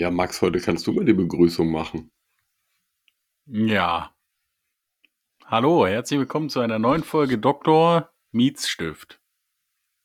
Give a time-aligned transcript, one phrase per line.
[0.00, 2.10] Ja, Max, heute kannst du mal die Begrüßung machen.
[3.44, 4.16] Ja.
[5.44, 8.10] Hallo, herzlich willkommen zu einer neuen Folge Dr.
[8.32, 9.20] Mietsstift.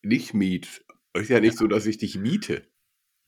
[0.02, 0.84] Nicht Miet.
[1.14, 2.68] Ist ja nicht so, dass ich dich miete.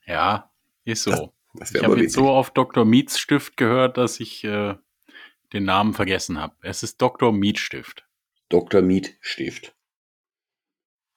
[0.04, 0.52] Ja,
[0.84, 1.32] ist so.
[1.54, 2.84] Das, das ich habe jetzt so oft Dr.
[2.84, 4.74] Mietsstift gehört, dass ich äh,
[5.54, 6.54] den Namen vergessen habe.
[6.60, 7.32] Es ist Dr.
[7.32, 8.06] Mietstift.
[8.50, 8.82] Dr.
[8.82, 9.74] Mietstift.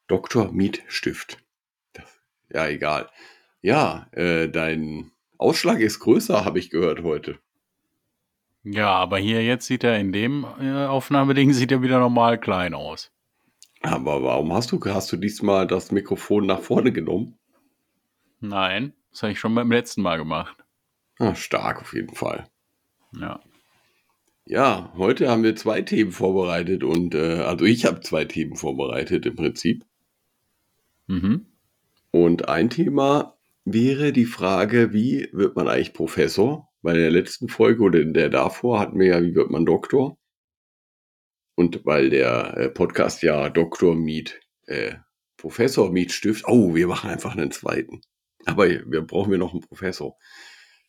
[0.08, 0.50] Dr.
[0.54, 1.44] Mietstift.
[1.92, 2.22] Das,
[2.54, 3.10] ja, egal.
[3.62, 7.40] Ja, äh, dein Ausschlag ist größer, habe ich gehört heute.
[8.64, 12.76] Ja, aber hier jetzt sieht er in dem äh, Aufnahmeding sieht er wieder normal klein
[12.76, 13.12] aus.
[13.82, 17.40] Aber warum hast du, hast du diesmal das Mikrofon nach vorne genommen?
[18.40, 20.56] Nein, das habe ich schon beim letzten Mal gemacht.
[21.18, 22.48] Ah, stark auf jeden Fall.
[23.20, 23.40] Ja.
[24.46, 29.26] Ja, heute haben wir zwei Themen vorbereitet und äh, also ich habe zwei Themen vorbereitet
[29.26, 29.86] im Prinzip.
[31.08, 31.48] Mhm.
[32.12, 36.70] Und ein Thema wäre die Frage, wie wird man eigentlich Professor?
[36.82, 40.18] Bei der letzten Folge oder in der davor hatten wir ja, wie wird man Doktor?
[41.56, 44.96] Und weil der äh, Podcast ja Doktor Miet, äh,
[45.38, 48.02] Professor Miet Stift, oh, wir machen einfach einen zweiten.
[48.46, 50.18] Aber wir brauchen wir noch einen Professor.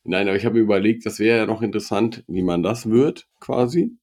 [0.05, 3.97] Nein, aber ich habe überlegt, das wäre ja noch interessant, wie man das wird, quasi.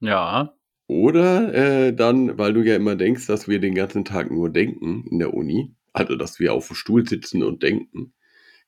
[0.00, 0.54] Ja.
[0.88, 5.04] Oder äh, dann, weil du ja immer denkst, dass wir den ganzen Tag nur denken
[5.10, 8.12] in der Uni, also dass wir auf dem Stuhl sitzen und denken,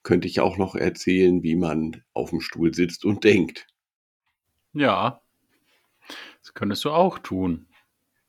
[0.03, 3.67] könnte ich auch noch erzählen, wie man auf dem Stuhl sitzt und denkt.
[4.73, 5.21] Ja.
[6.41, 7.67] Das könntest du auch tun.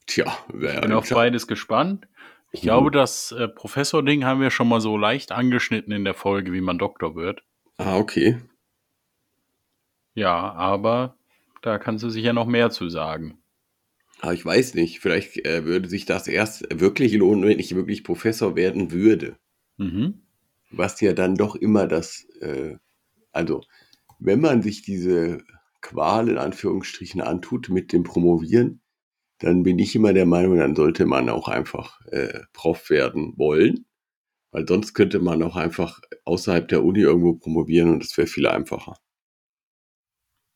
[0.06, 2.08] Tja, wer Ich bin auf beides gespannt.
[2.52, 6.52] Ich glaube, das äh, Professor-Ding haben wir schon mal so leicht angeschnitten in der Folge,
[6.52, 7.44] wie man Doktor wird.
[7.78, 8.42] Ah, okay.
[10.16, 11.16] Ja, aber
[11.62, 13.38] da kannst du sicher noch mehr zu sagen.
[14.20, 18.04] Aber ich weiß nicht, vielleicht äh, würde sich das erst wirklich lohnen, wenn ich wirklich
[18.04, 19.38] Professor werden würde.
[19.78, 20.22] Mhm.
[20.72, 22.76] Was ja dann doch immer das, äh,
[23.32, 23.62] also
[24.20, 25.44] wenn man sich diese
[25.82, 28.82] Qual in Anführungsstrichen antut mit dem Promovieren,
[29.40, 33.86] dann bin ich immer der Meinung, dann sollte man auch einfach äh, Prof werden wollen.
[34.52, 38.48] Weil sonst könnte man auch einfach außerhalb der Uni irgendwo promovieren und das wäre viel
[38.48, 38.96] einfacher.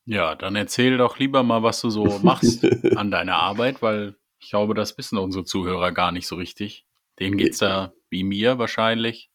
[0.06, 2.64] Ja, dann erzähl doch lieber mal, was du so machst
[2.96, 6.86] an deiner Arbeit, weil ich glaube, das wissen unsere Zuhörer gar nicht so richtig.
[7.18, 9.30] Denen geht's da wie mir wahrscheinlich.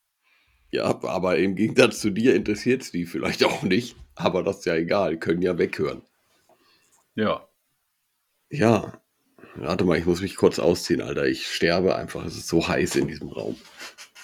[0.72, 3.96] Ja, aber im Gegensatz zu dir interessiert es die vielleicht auch nicht.
[4.16, 6.03] Aber das ist ja egal, können ja weghören.
[7.16, 7.47] Ja.
[8.52, 9.02] Ja,
[9.56, 11.25] warte mal, ich muss mich kurz ausziehen, Alter.
[11.25, 12.24] Ich sterbe einfach.
[12.25, 13.56] Es ist so heiß in diesem Raum.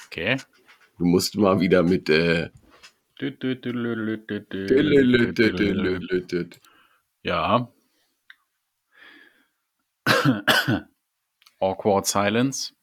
[0.08, 0.38] Okay.
[1.00, 2.10] Du musst mal wieder mit.
[2.10, 2.50] Äh,
[7.24, 7.72] Ja.
[11.60, 12.74] Awkward Silence.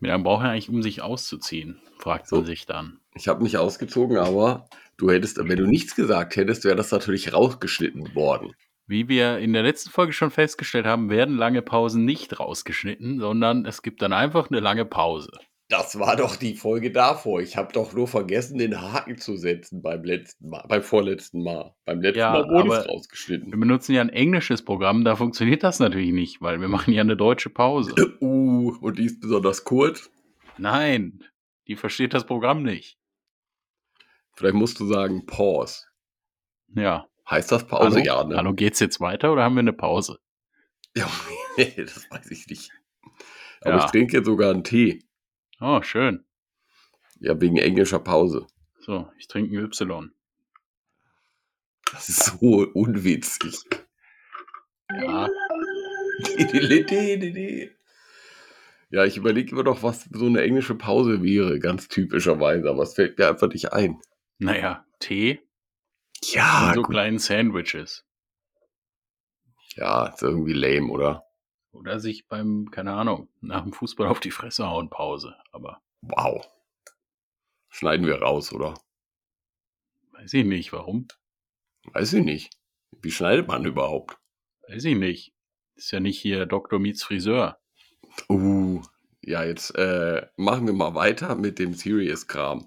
[0.00, 1.80] Wie lange braucht er eigentlich, um sich auszuziehen?
[1.98, 2.46] Fragt man So.
[2.46, 3.00] sich dann.
[3.14, 7.32] ich habe nicht ausgezogen, aber du hättest, wenn du nichts gesagt hättest, wäre das natürlich
[7.32, 8.54] rausgeschnitten worden.
[8.86, 13.66] Wie wir in der letzten Folge schon festgestellt haben, werden lange Pausen nicht rausgeschnitten, sondern
[13.66, 15.30] es gibt dann einfach eine lange Pause.
[15.70, 17.42] Das war doch die Folge davor.
[17.42, 21.74] Ich habe doch nur vergessen, den Haken zu setzen beim letzten Mal, beim vorletzten Mal.
[21.84, 23.52] Beim letzten Ja, Mal wurde es rausgeschnitten.
[23.52, 27.02] Wir benutzen ja ein englisches Programm, da funktioniert das natürlich nicht, weil wir machen ja
[27.02, 27.94] eine deutsche Pause.
[28.20, 30.10] Uh, und die ist besonders kurz.
[30.56, 31.22] Nein,
[31.68, 32.98] die versteht das Programm nicht.
[34.34, 35.84] Vielleicht musst du sagen Pause.
[36.74, 37.06] Ja.
[37.28, 37.96] Heißt das Pause?
[37.96, 38.04] Hallo?
[38.04, 38.36] Ja, ne?
[38.36, 40.18] Hallo, geht's jetzt weiter oder haben wir eine Pause?
[40.96, 41.08] Ja,
[41.76, 42.70] das weiß ich nicht.
[43.60, 43.84] Aber Ja.
[43.84, 45.04] ich trinke sogar einen Tee.
[45.60, 46.24] Oh, schön.
[47.20, 48.46] Ja, wegen englischer Pause.
[48.80, 50.12] So, ich trinke ein Y.
[51.92, 53.58] Das ist so unwitzig.
[54.90, 55.28] Ja,
[58.90, 62.94] Ja, ich überlege immer noch, was so eine englische Pause wäre, ganz typischerweise, aber es
[62.94, 64.00] fällt mir einfach nicht ein.
[64.38, 65.40] naja, Tee
[66.24, 66.90] Ja, und so gut.
[66.92, 68.06] kleinen Sandwiches.
[69.76, 71.24] ja, ist irgendwie lame, oder?
[71.72, 75.36] Oder sich beim, keine Ahnung, nach dem Fußball auf die Fresse hauen Pause.
[75.52, 76.46] Aber Wow.
[77.68, 78.74] Schneiden wir raus, oder?
[80.12, 81.06] weiß ich nicht, warum.
[81.92, 82.50] Weiß ich nicht.
[83.02, 84.18] Wie schneidet man überhaupt?
[84.68, 85.32] Weiß ich nicht.
[85.76, 86.80] Ist ja nicht hier Dr.
[86.80, 87.60] Meets Friseur.
[88.28, 88.82] Uh,
[89.22, 92.66] ja, jetzt äh, machen wir mal weiter mit dem Serious-Kram.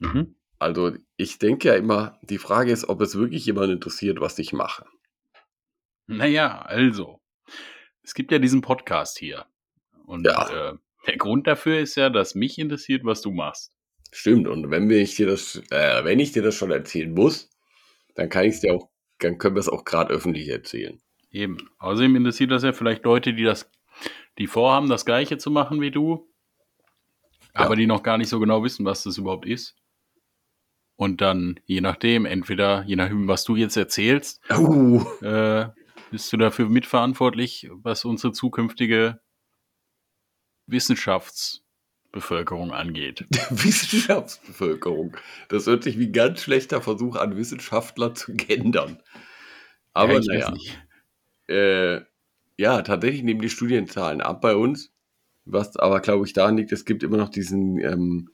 [0.00, 0.34] Mhm.
[0.58, 4.52] Also, ich denke ja immer, die Frage ist, ob es wirklich jemand interessiert, was ich
[4.52, 4.84] mache.
[6.06, 7.17] Naja, also.
[8.08, 9.44] Es gibt ja diesen Podcast hier.
[10.06, 10.70] Und Ja.
[10.70, 10.74] äh,
[11.06, 13.70] der Grund dafür ist ja, dass mich interessiert, was du machst.
[14.12, 17.50] Stimmt, und wenn ich dir das, äh, wenn ich dir das schon erzählen muss,
[18.14, 18.88] dann kann ich es dir auch,
[19.18, 20.98] dann können wir es auch gerade öffentlich erzählen.
[21.30, 21.58] Eben.
[21.80, 23.70] Außerdem interessiert das ja vielleicht Leute, die das,
[24.38, 26.30] die vorhaben, das Gleiche zu machen wie du,
[27.54, 27.66] Ja.
[27.66, 29.76] aber die noch gar nicht so genau wissen, was das überhaupt ist.
[30.96, 35.66] Und dann, je nachdem, entweder, je nachdem, was du jetzt erzählst, Uh, äh,
[36.10, 39.20] bist du dafür mitverantwortlich, was unsere zukünftige
[40.66, 43.26] Wissenschaftsbevölkerung angeht.
[43.50, 45.16] Wissenschaftsbevölkerung.
[45.48, 49.00] Das hört sich wie ein ganz schlechter Versuch an, Wissenschaftler zu gendern.
[49.92, 50.54] Aber Ja, naja.
[51.48, 52.02] Äh,
[52.58, 54.92] ja, tatsächlich nehmen die Studienzahlen ab bei uns.
[55.44, 58.30] Was aber, glaube ich, daran liegt, es gibt immer noch diesen, ähm,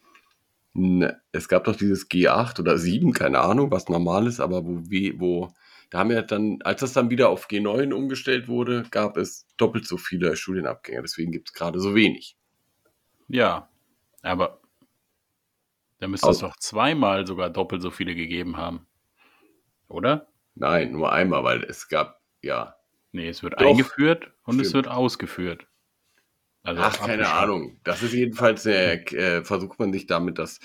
[1.30, 4.82] es gab doch dieses G8 oder 7, keine Ahnung, was normal ist, aber wo,
[5.18, 5.54] wo,
[5.94, 9.86] da haben wir dann, als das dann wieder auf G9 umgestellt wurde, gab es doppelt
[9.86, 11.02] so viele Studienabgänger.
[11.02, 12.36] Deswegen gibt es gerade so wenig.
[13.28, 13.68] Ja,
[14.20, 14.60] aber
[16.00, 18.88] da müsste es doch zweimal sogar doppelt so viele gegeben haben.
[19.86, 20.26] Oder?
[20.56, 22.74] Nein, nur einmal, weil es gab, ja.
[23.12, 24.86] Nee, es wird Doch, eingeführt und es stimmt.
[24.86, 25.68] wird ausgeführt.
[26.64, 27.28] Also Ach, keine.
[27.28, 27.78] Ahnung.
[27.84, 30.58] Das ist jedenfalls, äh, versucht man sich damit das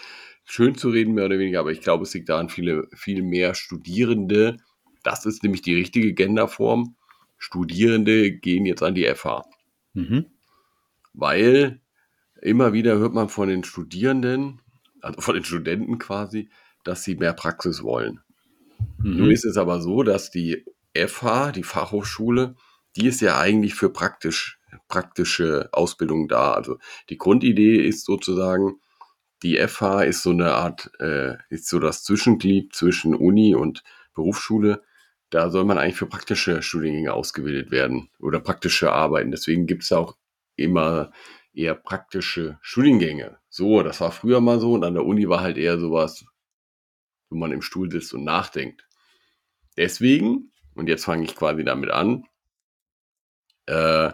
[0.44, 3.54] schön zu reden, mehr oder weniger, aber ich glaube, es liegt daran, viele, viel mehr
[3.54, 4.58] Studierende,
[5.10, 6.96] das ist nämlich die richtige Genderform,
[7.38, 9.44] Studierende gehen jetzt an die FH,
[9.94, 10.26] Mhm.
[11.14, 11.80] weil
[12.42, 14.62] immer wieder hört man von den Studierenden,
[15.02, 16.50] also von den Studenten quasi,
[16.84, 18.20] dass sie mehr Praxis wollen.
[19.02, 19.32] Nun Mhm.
[19.32, 22.56] ist es aber so, dass die FH, die Fachhochschule,
[22.96, 26.52] die ist ja eigentlich für praktisch, praktische Ausbildung da.
[26.54, 26.78] Also
[27.10, 28.80] die Grundidee ist sozusagen,
[29.44, 33.84] die FH ist so eine Art, äh, ist so das Zwischenglied zwischen Uni und
[34.14, 34.84] Berufsschule.
[35.30, 39.32] Da soll man eigentlich für praktische Studiengänge ausgebildet werden oder praktische Arbeiten.
[39.32, 40.18] Deswegen gibt es auch
[40.56, 41.12] immer
[41.54, 43.38] eher praktische Studiengänge.
[43.50, 46.26] So, das war früher mal so und an der Uni war halt eher sowas,
[47.30, 48.88] wo man im Stuhl sitzt und nachdenkt.
[49.78, 52.26] Deswegen, und jetzt fange ich quasi damit an,
[53.68, 54.12] äh,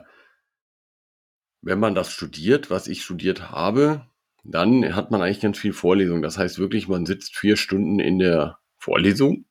[1.62, 4.06] wenn man das studiert, was ich studiert habe,
[4.44, 6.22] dann hat man eigentlich ganz viel Vorlesung.
[6.22, 9.46] Das heißt wirklich, man sitzt vier Stunden in der Vorlesung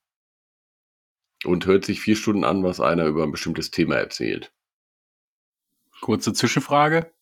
[1.46, 4.52] und hört sich vier Stunden an, was einer über ein bestimmtes Thema erzählt.
[6.00, 7.12] Kurze Zwischenfrage.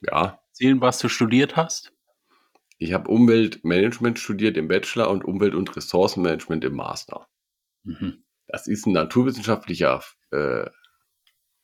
[0.00, 1.92] Ja, Erzählen, was du studiert hast?
[2.78, 7.26] ich habe Umweltmanagement studiert im Bachelor und Umwelt- und Ressourcenmanagement im Master.
[7.84, 8.24] Mhm.
[8.48, 10.66] Das ist ein naturwissenschaftlicher äh,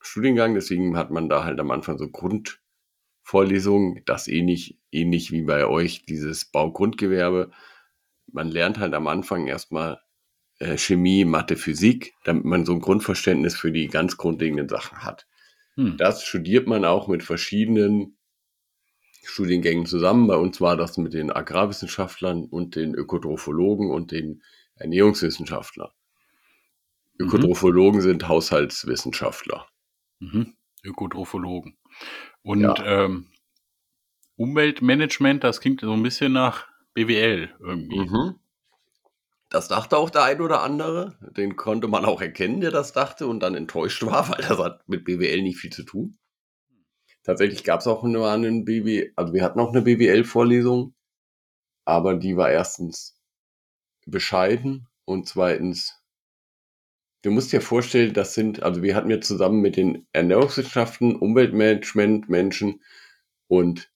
[0.01, 5.67] Studiengang, deswegen hat man da halt am Anfang so Grundvorlesungen, das ähnlich, ähnlich wie bei
[5.67, 7.51] euch, dieses Baugrundgewerbe.
[8.27, 10.01] Man lernt halt am Anfang erstmal
[10.63, 15.27] äh, Chemie, Mathe, Physik, damit man so ein Grundverständnis für die ganz grundlegenden Sachen hat.
[15.75, 15.97] Hm.
[15.97, 18.17] Das studiert man auch mit verschiedenen
[19.25, 20.27] Studiengängen zusammen.
[20.27, 24.43] Bei uns war das mit den Agrarwissenschaftlern und den Ökotrophologen und den
[24.77, 25.91] Ernährungswissenschaftlern.
[27.19, 27.27] Mhm.
[27.27, 29.69] Ökotrophologen sind Haushaltswissenschaftler.
[30.19, 30.55] Mhm.
[30.85, 31.77] Ökotrophologen.
[32.43, 33.05] Und Ja.
[33.05, 33.27] ähm,
[34.37, 38.01] Umweltmanagement, das klingt so ein bisschen nach BWL irgendwie.
[38.01, 38.35] Mhm.
[39.53, 41.15] Das dachte auch der ein oder andere.
[41.37, 44.89] Den konnte man auch erkennen, der das dachte und dann enttäuscht war, weil das hat
[44.89, 46.19] mit BWL nicht viel zu tun.
[47.23, 50.95] Tatsächlich gab es auch nur einen BWL, also wir hatten auch eine BWL-Vorlesung,
[51.85, 53.21] aber die war erstens
[54.07, 56.03] bescheiden und zweitens,
[57.21, 62.31] du musst dir vorstellen, das sind, also wir hatten ja zusammen mit den Ernährungswissenschaften, Umweltmanagement,
[62.31, 62.83] Menschen
[63.49, 63.93] und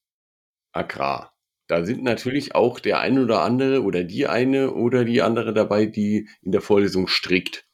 [0.71, 1.36] Agrar.
[1.67, 5.85] Da sind natürlich auch der eine oder andere oder die eine oder die andere dabei,
[5.85, 7.65] die in der Vorlesung strickt.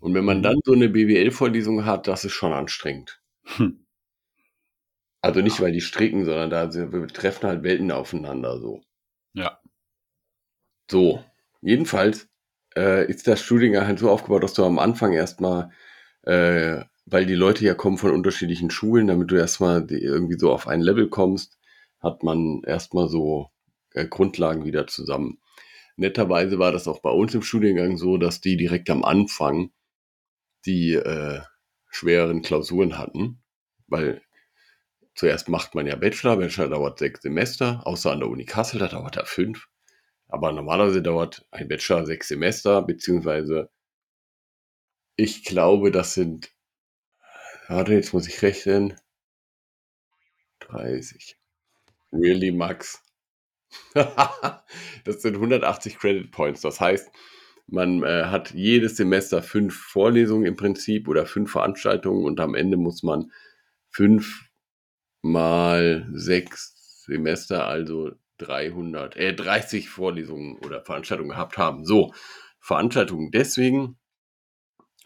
[0.00, 0.42] Und wenn man Mhm.
[0.42, 3.20] dann so eine BWL-Vorlesung hat, das ist schon anstrengend.
[3.56, 3.86] Hm.
[5.22, 8.82] Also nicht, weil die stricken, sondern da wir treffen halt Welten aufeinander so.
[9.34, 9.60] Ja.
[10.90, 11.24] So,
[11.62, 12.28] jedenfalls
[12.76, 15.70] äh, ist das Studiengang halt so aufgebaut, dass du am Anfang erstmal,
[16.22, 20.66] äh, weil die Leute ja kommen von unterschiedlichen Schulen, damit du erstmal irgendwie so auf
[20.68, 21.58] ein Level kommst,
[22.00, 23.50] hat man erstmal so
[23.94, 25.40] äh, Grundlagen wieder zusammen.
[25.96, 29.72] Netterweise war das auch bei uns im Studiengang so, dass die direkt am Anfang
[30.66, 31.40] die äh,
[31.90, 33.42] schwereren Klausuren hatten,
[33.86, 34.22] weil
[35.14, 38.88] zuerst macht man ja Bachelor, Bachelor dauert sechs Semester, außer an der Uni Kassel, da
[38.88, 39.68] dauert er fünf.
[40.28, 43.70] Aber normalerweise dauert ein Bachelor sechs Semester, beziehungsweise
[45.16, 46.50] ich glaube, das sind,
[47.68, 48.98] warte, jetzt muss ich rechnen,
[50.60, 51.39] 30.
[52.12, 53.02] Really, Max?
[53.94, 56.60] das sind 180 Credit Points.
[56.60, 57.10] Das heißt,
[57.66, 62.76] man äh, hat jedes Semester fünf Vorlesungen im Prinzip oder fünf Veranstaltungen und am Ende
[62.76, 63.30] muss man
[63.90, 64.50] fünf
[65.22, 71.84] mal sechs Semester, also 300, äh, 30 Vorlesungen oder Veranstaltungen gehabt haben.
[71.84, 72.12] So,
[72.58, 73.98] Veranstaltungen deswegen,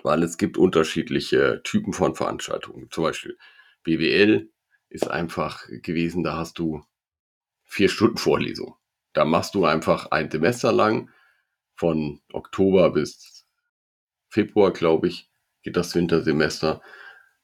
[0.03, 2.89] weil es gibt unterschiedliche Typen von Veranstaltungen.
[2.91, 3.37] Zum Beispiel
[3.83, 4.51] BWL
[4.89, 6.85] ist einfach gewesen, da hast du
[7.75, 8.77] vier Stunden Vorlesung.
[9.15, 11.11] Da machst du einfach ein Semester lang
[11.75, 13.47] von Oktober bis
[14.29, 15.29] Februar, glaube ich,
[15.63, 16.81] geht das Wintersemester.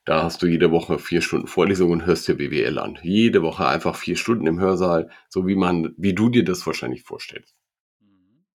[0.04, 2.96] Da hast du jede Woche vier Stunden Vorlesung und hörst dir BWL an.
[3.02, 7.02] Jede Woche einfach vier Stunden im Hörsaal, so wie man, wie du dir das wahrscheinlich
[7.02, 7.56] vorstellst.
[7.98, 8.46] Mhm.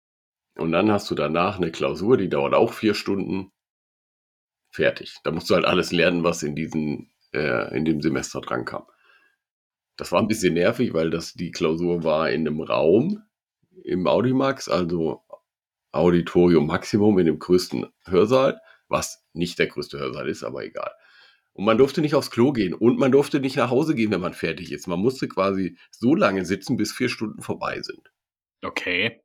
[0.58, 3.52] Und dann hast du danach eine Klausur, die dauert auch vier Stunden.
[4.70, 5.18] Fertig.
[5.26, 8.86] Da musst du halt alles lernen, was in diesen, äh, in dem Semester dran kam.
[9.98, 13.24] Das war ein bisschen nervig, weil das die Klausur war in einem Raum
[13.84, 15.22] im Audimax, also
[15.92, 18.60] Auditorium Maximum in dem größten Hörsaal,
[18.90, 20.92] was nicht der größte Hörsaal ist, aber egal.
[21.54, 24.20] Und man durfte nicht aufs Klo gehen und man durfte nicht nach Hause gehen, wenn
[24.20, 24.88] man fertig ist.
[24.88, 28.12] Man musste quasi so lange sitzen, bis vier Stunden vorbei sind.
[28.62, 29.22] Okay.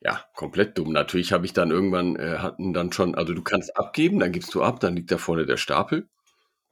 [0.00, 0.92] Ja, komplett dumm.
[0.92, 4.54] Natürlich habe ich dann irgendwann, äh, hatten dann schon, also du kannst abgeben, dann gibst
[4.54, 6.10] du ab, dann liegt da vorne der Stapel.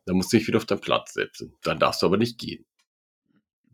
[0.04, 1.56] Dann musst du dich wieder auf deinen Platz setzen.
[1.62, 2.64] Dann darfst du aber nicht gehen.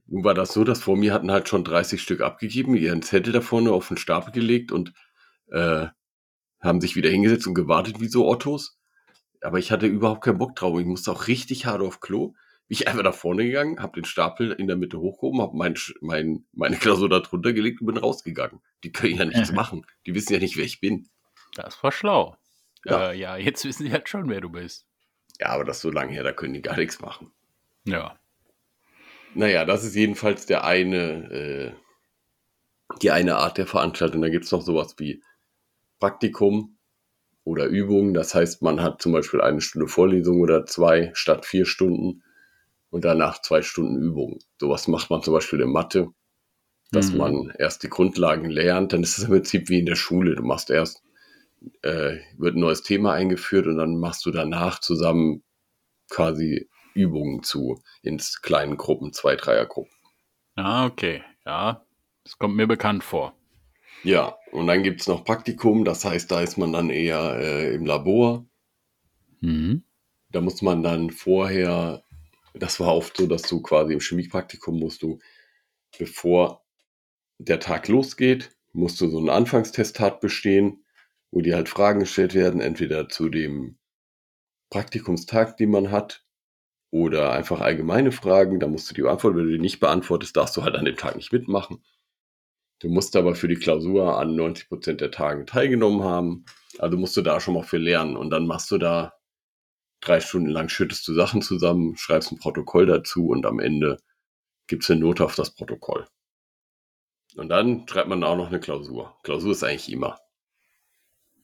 [0.06, 3.32] Nun war das so, dass vor mir hatten halt schon 30 Stück abgegeben, ihren Zettel
[3.32, 4.92] da vorne auf den Stapel gelegt und
[5.50, 5.86] äh,
[6.60, 8.78] haben sich wieder hingesetzt und gewartet wie so Ottos.
[9.42, 10.78] Aber ich hatte überhaupt keinen Bock drauf.
[10.78, 12.28] Ich musste auch richtig hart auf Klo.
[12.68, 15.74] Bin ich einfach nach vorne gegangen, habe den Stapel in der Mitte hochgehoben, habe mein,
[16.00, 18.60] mein, meine Klausur da drunter gelegt und bin rausgegangen.
[18.84, 19.86] Die können ja nichts machen.
[20.06, 21.08] Die wissen ja nicht, wer ich bin.
[21.54, 22.36] Das war schlau.
[22.84, 23.10] Ja.
[23.10, 24.87] Äh, ja, jetzt wissen sie halt schon, wer du bist.
[25.40, 27.32] Ja, aber das ist so lange her, da können die gar nichts machen.
[27.84, 28.18] Ja.
[29.34, 31.72] Naja, das ist jedenfalls der eine, äh,
[33.02, 34.22] die eine Art der Veranstaltung.
[34.22, 35.22] Da gibt's noch sowas wie
[36.00, 36.78] Praktikum
[37.44, 38.14] oder Übungen.
[38.14, 42.22] Das heißt, man hat zum Beispiel eine Stunde Vorlesung oder zwei statt vier Stunden
[42.90, 44.38] und danach zwei Stunden Übung.
[44.58, 46.08] Sowas macht man zum Beispiel in Mathe,
[46.90, 47.18] dass Mhm.
[47.18, 48.92] man erst die Grundlagen lernt.
[48.92, 50.34] Dann ist es im Prinzip wie in der Schule.
[50.34, 51.02] Du machst erst,
[51.82, 55.42] äh, wird ein neues Thema eingeführt und dann machst du danach zusammen
[56.10, 59.92] quasi Übungen zu in kleinen Gruppen, zwei, Dreiergruppen.
[60.56, 61.22] Ah, okay.
[61.46, 61.84] Ja,
[62.24, 63.34] das kommt mir bekannt vor.
[64.04, 67.84] Ja, und dann gibt's noch Praktikum, das heißt, da ist man dann eher äh, im
[67.84, 68.46] Labor.
[69.40, 69.82] Mhm.
[70.30, 72.02] Da muss man dann vorher,
[72.54, 75.18] das war oft so, dass du quasi im Chemiepraktikum musst du,
[75.98, 76.64] bevor
[77.38, 80.84] der Tag losgeht, musst du so einen Anfangstestat bestehen,
[81.30, 83.78] wo dir halt Fragen gestellt werden, entweder zu dem
[84.70, 86.24] Praktikumstag, den man hat,
[86.90, 89.36] oder einfach allgemeine Fragen, da musst du die beantworten.
[89.36, 91.84] Wenn du die nicht beantwortest, darfst du halt an dem Tag nicht mitmachen.
[92.80, 96.44] Du musst aber für die Klausur an 90% der Tagen teilgenommen haben.
[96.78, 98.16] Also musst du da schon mal für lernen.
[98.16, 99.14] Und dann machst du da
[100.00, 103.98] drei Stunden lang, schüttest du Sachen zusammen, schreibst ein Protokoll dazu und am Ende
[104.68, 106.06] gibt's eine Note auf das Protokoll.
[107.36, 109.18] Und dann schreibt man auch noch eine Klausur.
[109.24, 110.18] Klausur ist eigentlich immer.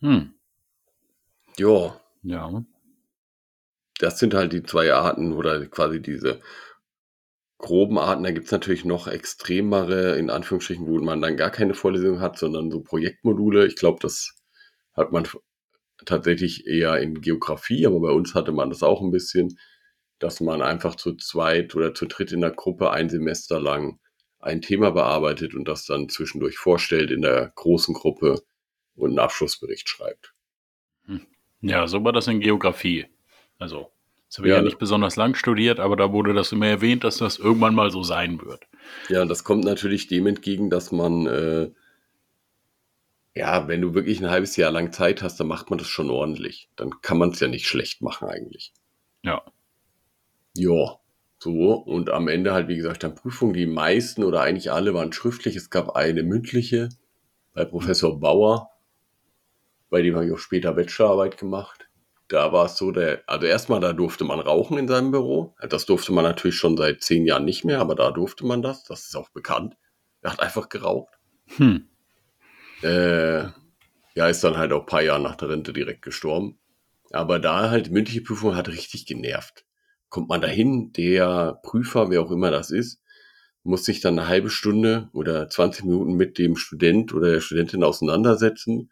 [0.02, 0.20] Hm.
[1.58, 2.64] Ja, Ja.
[3.98, 6.40] das sind halt die zwei Arten oder quasi diese
[7.58, 8.22] groben Arten.
[8.24, 12.70] Da gibt's natürlich noch extremere, in Anführungsstrichen, wo man dann gar keine Vorlesung hat, sondern
[12.70, 13.66] so Projektmodule.
[13.66, 14.34] Ich glaube, das
[14.94, 15.26] hat man
[16.06, 19.58] tatsächlich eher in Geografie, aber bei uns hatte man das auch ein bisschen,
[20.18, 24.00] dass man einfach zu zweit oder zu dritt in der Gruppe ein Semester lang
[24.40, 28.42] ein Thema bearbeitet und das dann zwischendurch vorstellt in der großen Gruppe
[28.96, 30.34] und einen Abschlussbericht schreibt.
[31.60, 33.06] Ja, so war das in Geografie.
[33.58, 33.90] Also,
[34.28, 37.04] das habe ich Ja, ja nicht besonders lang studiert, aber da wurde das immer erwähnt,
[37.04, 38.64] dass das irgendwann mal so sein wird.
[39.08, 41.70] Ja, und das kommt natürlich dem entgegen, dass man, äh,
[43.34, 46.10] ja, wenn du wirklich ein halbes Jahr lang Zeit hast, dann macht man das schon
[46.10, 46.68] ordentlich.
[46.76, 48.72] Dann kann man es ja nicht schlecht machen eigentlich.
[49.22, 49.42] Ja.
[50.56, 50.98] Ja,
[51.38, 51.72] so.
[51.72, 53.54] Und am Ende halt, wie gesagt, dann Prüfungen.
[53.54, 55.56] Die meisten oder eigentlich alle waren schriftlich.
[55.56, 56.90] Es gab eine mündliche
[57.54, 58.70] bei Professor Bauer.
[59.94, 61.88] Bei dem habe ich auch später Bachelorarbeit gemacht.
[62.26, 65.54] Da war es so, der, also erstmal, da durfte man rauchen in seinem Büro.
[65.70, 68.82] Das durfte man natürlich schon seit zehn Jahren nicht mehr, aber da durfte man das.
[68.82, 69.76] Das ist auch bekannt.
[70.20, 71.14] Er hat einfach geraucht.
[71.58, 71.86] Hm.
[72.82, 73.44] Äh,
[74.16, 76.58] ja, ist dann halt auch ein paar Jahre nach der Rente direkt gestorben.
[77.12, 79.64] Aber da halt mündliche Prüfung hat richtig genervt.
[80.08, 83.00] Kommt man dahin, der Prüfer, wer auch immer das ist,
[83.62, 87.84] muss sich dann eine halbe Stunde oder 20 Minuten mit dem Student oder der Studentin
[87.84, 88.90] auseinandersetzen.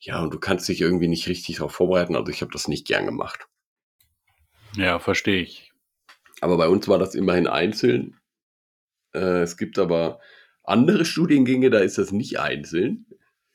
[0.00, 2.16] Ja, und du kannst dich irgendwie nicht richtig darauf vorbereiten.
[2.16, 3.46] Also ich habe das nicht gern gemacht.
[4.76, 5.72] Ja, verstehe ich.
[6.40, 8.18] Aber bei uns war das immerhin einzeln.
[9.12, 10.20] Äh, es gibt aber
[10.62, 13.06] andere Studiengänge, da ist das nicht einzeln.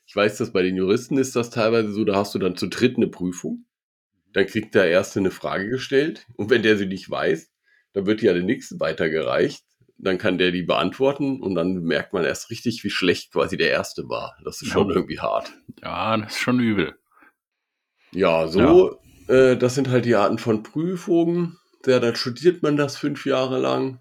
[0.06, 2.68] Ich weiß, dass bei den Juristen ist das teilweise so, da hast du dann zu
[2.68, 3.66] dritt eine Prüfung.
[4.32, 7.50] Dann kriegt der Erste eine Frage gestellt und wenn der sie nicht weiß,
[7.92, 9.65] dann wird die an den nächsten weitergereicht.
[9.98, 13.70] Dann kann der die beantworten und dann merkt man erst richtig, wie schlecht quasi der
[13.70, 14.36] Erste war.
[14.44, 14.94] Das ist schon Ja.
[14.96, 15.52] irgendwie hart.
[15.82, 16.98] Ja, das ist schon übel.
[18.12, 18.98] Ja, so,
[19.28, 21.58] Äh, das sind halt die Arten von Prüfungen.
[21.86, 24.00] Ja, dann studiert man das fünf Jahre lang.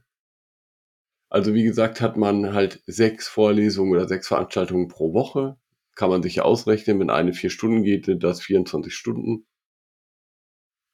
[1.29, 5.57] Also wie gesagt, hat man halt sechs Vorlesungen oder sechs Veranstaltungen pro Woche.
[5.95, 9.47] kann man sich ja ausrechnen, wenn eine vier Stunden geht, sind das 24 Stunden.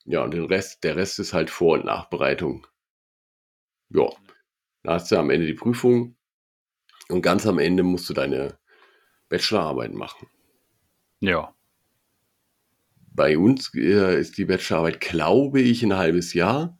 [0.06, 2.68] Ja, und den Rest, der Rest ist halt Vor- und Nachbereitung.
[3.90, 4.10] Ja,
[4.84, 6.16] da hast du am Ende die Prüfung
[7.10, 8.58] und ganz am Ende musst du deine
[9.30, 10.28] Bachelorarbeit machen.
[11.20, 11.54] Ja.
[13.14, 16.78] Bei uns äh, ist die Bachelorarbeit, glaube ich, ein halbes Jahr.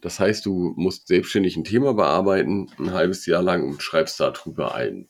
[0.00, 4.74] Das heißt, du musst selbstständig ein Thema bearbeiten, ein halbes Jahr lang und schreibst darüber
[4.74, 5.08] ein.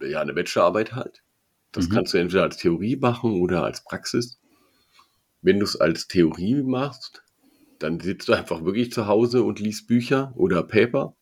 [0.00, 1.22] Ja, eine Bachelorarbeit halt.
[1.72, 1.92] Das Mhm.
[1.94, 4.40] kannst du entweder als Theorie machen oder als Praxis.
[5.42, 7.22] Wenn du es als Theorie machst,
[7.80, 11.16] dann sitzt du einfach wirklich zu Hause und liest Bücher oder Paper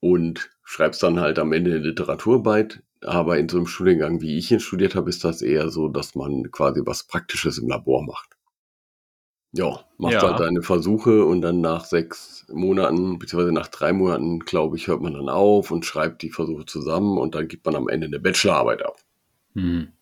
[0.00, 2.82] und schreibst dann halt am Ende eine Literaturarbeit.
[3.02, 6.14] Aber in so einem Studiengang, wie ich ihn studiert habe, ist das eher so, dass
[6.14, 8.36] man quasi was Praktisches im Labor macht.
[9.54, 10.22] Ja, macht Ja.
[10.22, 15.02] halt deine Versuche und dann nach sechs Monaten, beziehungsweise nach drei Monaten, glaube ich, hört
[15.02, 18.18] man dann auf und schreibt die Versuche zusammen und dann gibt man am Ende eine
[18.20, 18.96] Bachelorarbeit ab.
[19.54, 19.92] Mhm.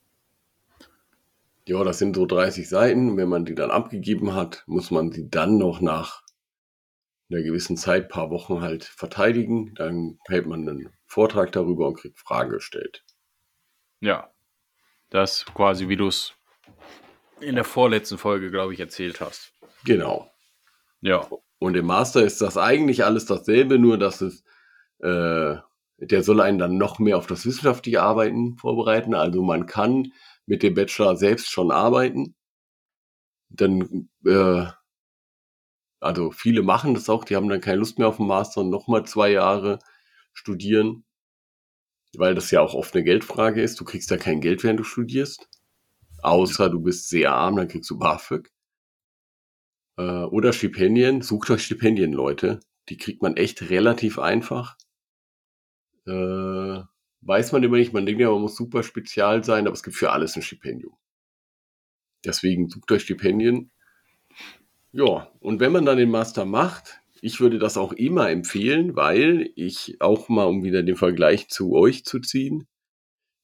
[1.70, 3.16] Ja, das sind so 30 Seiten.
[3.16, 6.24] Wenn man die dann abgegeben hat, muss man sie dann noch nach
[7.30, 9.72] einer gewissen Zeit, paar Wochen halt verteidigen.
[9.76, 13.04] Dann hält man einen Vortrag darüber und kriegt Fragen gestellt.
[14.00, 14.32] Ja.
[15.10, 16.34] Das quasi, wie du es
[17.38, 19.52] in der vorletzten Folge, glaube ich, erzählt hast.
[19.84, 20.28] Genau.
[21.02, 21.24] Ja.
[21.60, 24.42] Und im Master ist das eigentlich alles dasselbe, nur dass es,
[24.98, 25.54] äh,
[25.98, 29.14] der soll einen dann noch mehr auf das wissenschaftliche Arbeiten vorbereiten.
[29.14, 30.12] Also man kann
[30.50, 32.34] mit dem Bachelor selbst schon arbeiten.
[33.50, 34.66] Dann, äh,
[36.00, 38.70] also viele machen das auch, die haben dann keine Lust mehr auf den Master und
[38.70, 39.78] nochmal zwei Jahre
[40.32, 41.04] studieren,
[42.16, 43.78] weil das ja auch oft eine Geldfrage ist.
[43.78, 45.48] Du kriegst ja kein Geld, während du studierst.
[46.20, 48.50] Außer du bist sehr arm, dann kriegst du BAföG.
[49.98, 51.22] Äh, oder Stipendien.
[51.22, 52.58] Sucht euch Stipendien, Leute.
[52.88, 54.76] Die kriegt man echt relativ einfach.
[56.06, 56.80] Äh,
[57.22, 57.92] weiß man immer nicht.
[57.92, 60.96] Man denkt ja, man muss super spezial sein, aber es gibt für alles ein Stipendium.
[62.24, 63.70] Deswegen sucht euch Stipendien.
[64.92, 69.52] Ja, und wenn man dann den Master macht, ich würde das auch immer empfehlen, weil
[69.54, 72.66] ich auch mal, um wieder den Vergleich zu euch zu ziehen,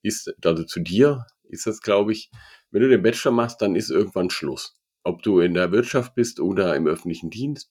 [0.02, 2.30] ist, also zu dir, ist das, glaube ich,
[2.70, 4.78] wenn du den Bachelor machst, dann ist irgendwann Schluss.
[5.04, 7.70] Ob du in der Wirtschaft bist oder im öffentlichen Dienst,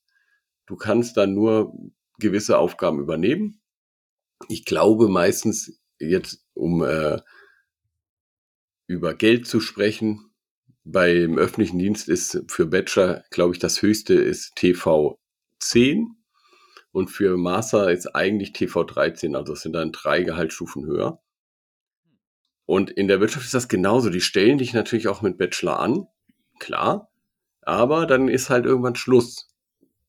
[0.68, 1.74] du kannst dann nur
[2.18, 3.62] gewisse Aufgaben übernehmen.
[4.48, 7.20] Ich glaube meistens jetzt, um äh,
[8.88, 10.32] über Geld zu sprechen,
[10.84, 15.18] beim öffentlichen Dienst ist für Bachelor, glaube ich, das höchste ist TV
[15.60, 16.16] 10
[16.92, 21.22] und für Master ist eigentlich TV 13, also es sind dann drei Gehaltsstufen höher.
[22.68, 24.10] Und in der Wirtschaft ist das genauso.
[24.10, 26.08] Die stellen dich natürlich auch mit Bachelor an,
[26.60, 27.12] klar,
[27.62, 29.50] aber dann ist halt irgendwann Schluss.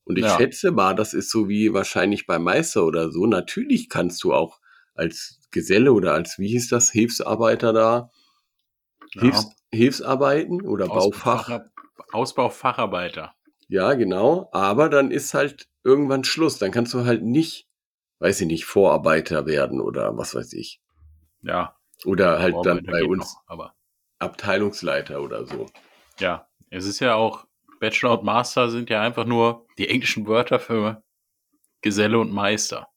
[0.05, 0.37] Und ich Ja.
[0.37, 3.27] schätze mal, das ist so wie wahrscheinlich beim Meister oder so.
[3.27, 4.61] Natürlich kannst du auch
[4.97, 8.11] als Geselle oder als, wie hieß das, Hilfsarbeiter da,
[9.15, 9.23] Ja.
[9.23, 11.61] Hilfs, Hilfsarbeiten oder Baufach.
[12.13, 13.35] Ausbaufacharbeiter.
[13.69, 14.49] Ja, genau.
[14.53, 16.59] Aber dann ist halt irgendwann Schluss.
[16.59, 17.69] Dann kannst du halt nicht,
[18.21, 20.81] weiß ich nicht, Vorarbeiter werden oder was weiß ich.
[21.43, 21.77] Ja.
[22.05, 23.75] Oder halt dann bei uns noch, aber
[24.19, 25.67] Abteilungsleiter oder so.
[26.19, 27.47] ja, es ist ja auch,
[27.81, 31.03] Bachelor und Master sind ja einfach nur die englischen Wörter für
[31.83, 32.89] Geselle und Meister.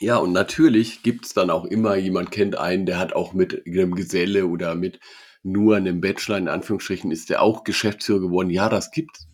[0.00, 3.94] Ja, und natürlich gibt's dann auch immer, jemand kennt einen, der hat auch mit einem
[3.94, 5.00] Geselle oder mit
[5.42, 8.50] nur einem Bachelor, in Anführungsstrichen, ist der auch Geschäftsführer geworden.
[8.50, 9.26] Ja, das gibt's.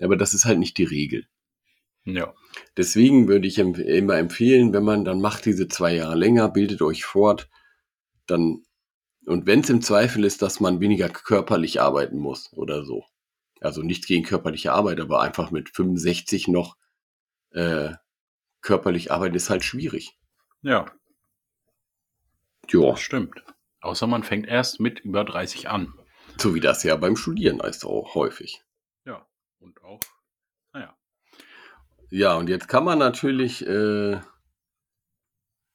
[0.00, 1.26] Aber das ist halt nicht die Regel.
[2.04, 2.32] Ja.
[2.76, 6.80] Deswegen würde ich empf- immer empfehlen, wenn man dann macht diese zwei Jahre länger, bildet
[6.82, 7.48] euch fort,
[8.26, 8.62] dann
[9.26, 13.04] und wenn es im Zweifel ist, dass man weniger körperlich arbeiten muss oder so.
[13.60, 16.76] Also nichts gegen körperliche Arbeit, aber einfach mit 65 noch
[17.50, 17.90] äh,
[18.60, 20.18] körperlich arbeiten ist halt schwierig.
[20.62, 20.86] Ja,
[22.70, 23.42] Ja, das stimmt.
[23.80, 25.94] Außer man fängt erst mit über 30 an.
[26.38, 28.62] so wie das ja beim Studieren ist auch häufig.
[29.04, 29.26] Ja.
[29.60, 30.00] Und auch,
[30.72, 30.96] naja.
[32.10, 34.20] Ja, und jetzt kann man natürlich, äh,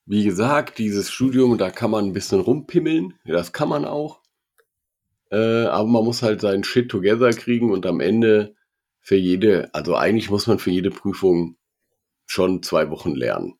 [0.06, 3.17] wie gesagt, dieses Studium, da kann man ein bisschen rumpimmeln.
[3.24, 4.22] Ja, Das kann man auch.
[5.32, 8.56] Äh, aber man muss halt seinen Shit together kriegen und am Ende
[9.00, 11.58] für jede, also eigentlich muss man für jede Prüfung
[12.34, 13.60] schon zwei Wochen lernen.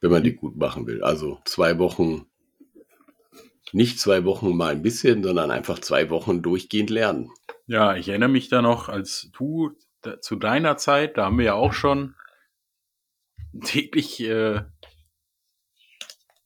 [0.00, 1.02] Wenn man die gut machen will.
[1.02, 2.26] Also zwei Wochen,
[3.72, 7.32] nicht zwei Wochen mal ein bisschen, sondern einfach zwei Wochen durchgehend lernen.
[7.66, 11.46] Ja, ich erinnere mich da noch, als du da, zu deiner Zeit, da haben wir
[11.46, 12.14] ja auch schon
[13.64, 14.62] täglich äh,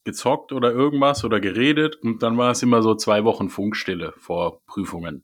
[0.03, 4.63] gezockt oder irgendwas oder geredet und dann war es immer so zwei Wochen Funkstille vor
[4.65, 5.23] Prüfungen.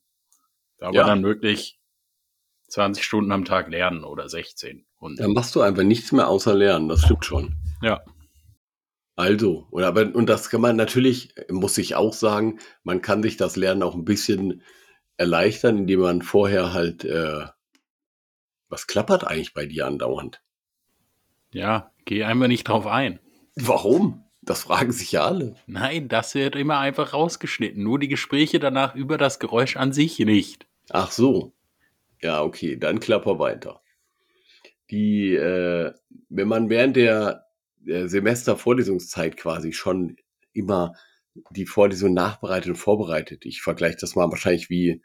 [0.78, 1.06] Da war Ja.
[1.06, 1.80] dann wirklich
[2.68, 4.85] 20 Stunden am Tag lernen oder 16.
[4.98, 7.56] Und Dann machst du einfach nichts mehr außer lernen, das stimmt schon.
[7.82, 8.02] ja,
[9.16, 13.38] Also, oder aber, und das kann man natürlich, muss ich auch sagen, man kann sich
[13.38, 14.62] das Lernen auch ein bisschen
[15.18, 17.46] erleichtern, indem man vorher halt, äh,
[18.70, 20.42] was klappert eigentlich bei dir andauernd?
[21.52, 23.20] Ja, geh einfach nicht drauf ein.
[23.56, 24.24] Warum?
[24.42, 25.56] Das fragen sich ja alle.
[25.66, 27.82] Nein, das wird immer einfach rausgeschnitten.
[27.82, 30.68] Nur die Gespräche danach über das Geräusch an sich nicht.
[30.90, 31.54] Ach so.
[32.22, 33.82] Ja, okay, dann klapper weiter.
[34.92, 35.94] Die, äh,
[36.30, 37.46] wenn man während der,
[37.78, 40.18] der Semestervorlesungszeit quasi schon
[40.54, 40.94] immer
[41.52, 43.46] die Vorlesung nachbereitet und vorbereitet.
[43.46, 45.02] Ich vergleiche das mal wahrscheinlich wie,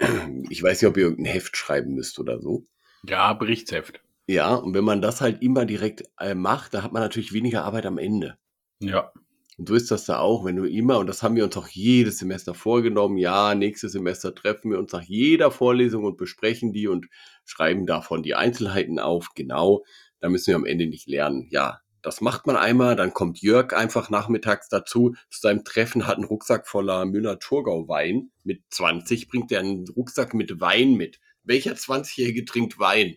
[0.50, 2.66] ich weiß nicht, ob ihr irgendein Heft schreiben müsst oder so.
[3.04, 4.00] Ja, Berichtsheft.
[4.26, 7.64] Ja, und wenn man das halt immer direkt äh, macht, da hat man natürlich weniger
[7.64, 8.38] Arbeit am Ende.
[8.80, 9.12] Ja.
[9.58, 11.68] Und so ist das da auch, wenn du immer, und das haben wir uns auch
[11.68, 16.88] jedes Semester vorgenommen, ja, nächstes Semester treffen wir uns nach jeder Vorlesung und besprechen die
[16.88, 17.06] und
[17.44, 19.84] schreiben davon die Einzelheiten auf, genau,
[20.20, 21.48] da müssen wir am Ende nicht lernen.
[21.50, 26.16] Ja, das macht man einmal, dann kommt Jörg einfach nachmittags dazu, zu seinem Treffen hat
[26.16, 31.20] einen Rucksack voller Müller-Thurgau-Wein, mit 20 bringt er einen Rucksack mit Wein mit.
[31.44, 33.16] Welcher 20-Jährige trinkt Wein?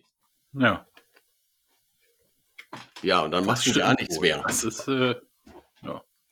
[0.52, 0.86] Ja.
[3.02, 5.14] Ja, und dann Das machst du gar nichts mehr, Das ist, äh,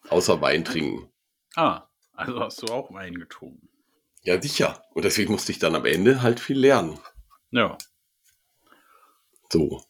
[0.08, 1.10] außer Wein trinken.
[1.56, 3.68] ah, also hast du auch Wein getrunken.
[4.22, 4.82] Ja, sicher.
[4.94, 6.98] Und deswegen musste ich dann am Ende halt viel lernen.
[7.50, 7.76] Ja.
[9.52, 9.84] So.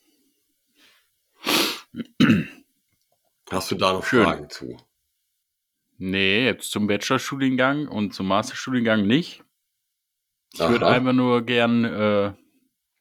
[3.50, 4.24] Hast du da noch Schön.
[4.24, 4.77] Fragen zu?
[5.98, 9.44] Nee, jetzt zum Bachelorstudiengang und zum Masterstudiengang nicht.
[10.53, 12.33] Ich würde einfach nur gern, äh,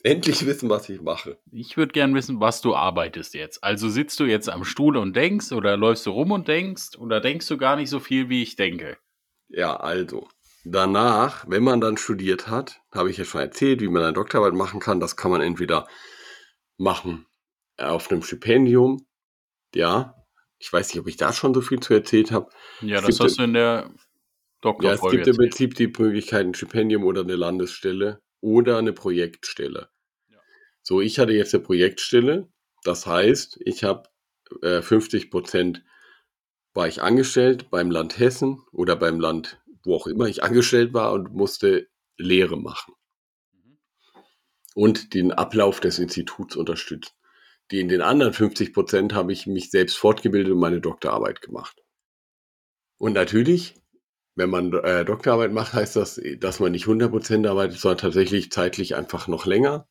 [0.03, 1.39] Endlich wissen, was ich mache.
[1.51, 3.63] ich würde gern wissen, was du arbeitest jetzt.
[3.63, 7.21] Also sitzt du jetzt am Stuhl und denkst oder läufst du rum und denkst oder
[7.21, 8.97] denkst du gar nicht so viel, wie ich denke?
[9.47, 10.27] Ja, also.
[10.65, 14.53] Danach, wenn man dann studiert hat, habe ich ja schon erzählt, wie man eine Doktorarbeit
[14.53, 14.99] machen kann.
[15.01, 15.87] Das kann man entweder
[16.77, 17.25] machen
[17.77, 19.05] auf einem Stipendium.
[19.75, 20.15] Ja,
[20.59, 22.49] ich weiß nicht, ob ich da schon so viel zu erzählt habe.
[22.81, 23.89] Ja, Es das hast du in der
[24.79, 25.37] Ja, es gibt im erzählt.
[25.37, 29.89] Prinzip die Möglichkeit, ein Stipendium oder eine Landesstelle oder eine Projektstelle.
[30.83, 32.49] So, ich hatte jetzt eine Projektstelle.
[32.83, 34.09] Das heißt, ich habe
[34.61, 35.83] äh, 50 Prozent
[36.73, 41.13] war ich angestellt beim Land Hessen oder beim Land, wo auch immer ich angestellt war
[41.13, 42.93] und musste Lehre machen
[44.75, 47.13] und den Ablauf des Instituts unterstützen.
[47.71, 51.81] Die in den anderen 50 Prozent habe ich mich selbst fortgebildet und meine Doktorarbeit gemacht.
[52.97, 53.75] Und natürlich,
[54.35, 58.51] wenn man äh, Doktorarbeit macht, heißt das, dass man nicht 100 Prozent arbeitet, sondern tatsächlich
[58.51, 59.87] zeitlich einfach noch länger.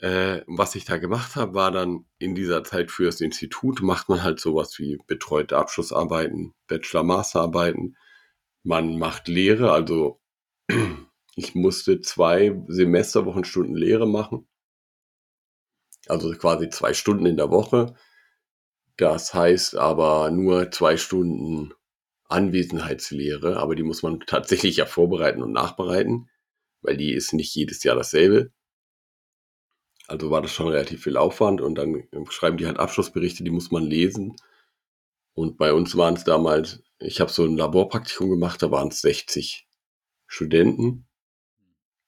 [0.00, 4.08] Äh, was ich da gemacht habe, war dann in dieser Zeit für das Institut, macht
[4.08, 7.96] man halt sowas wie betreute Abschlussarbeiten, Bachelor-Masterarbeiten.
[8.62, 10.20] Man macht Lehre, also
[11.36, 14.48] ich musste zwei Semesterwochenstunden Lehre machen.
[16.08, 17.94] Also quasi zwei Stunden in der Woche.
[18.96, 21.74] Das heißt aber nur zwei Stunden
[22.28, 26.30] Anwesenheitslehre, aber die muss man tatsächlich ja vorbereiten und nachbereiten,
[26.80, 28.50] weil die ist nicht jedes Jahr dasselbe.
[30.10, 33.70] Also war das schon relativ viel Aufwand und dann schreiben die halt Abschlussberichte, die muss
[33.70, 34.34] man lesen.
[35.34, 39.02] Und bei uns waren es damals, ich habe so ein Laborpraktikum gemacht, da waren es
[39.02, 39.68] 60
[40.26, 41.06] Studenten.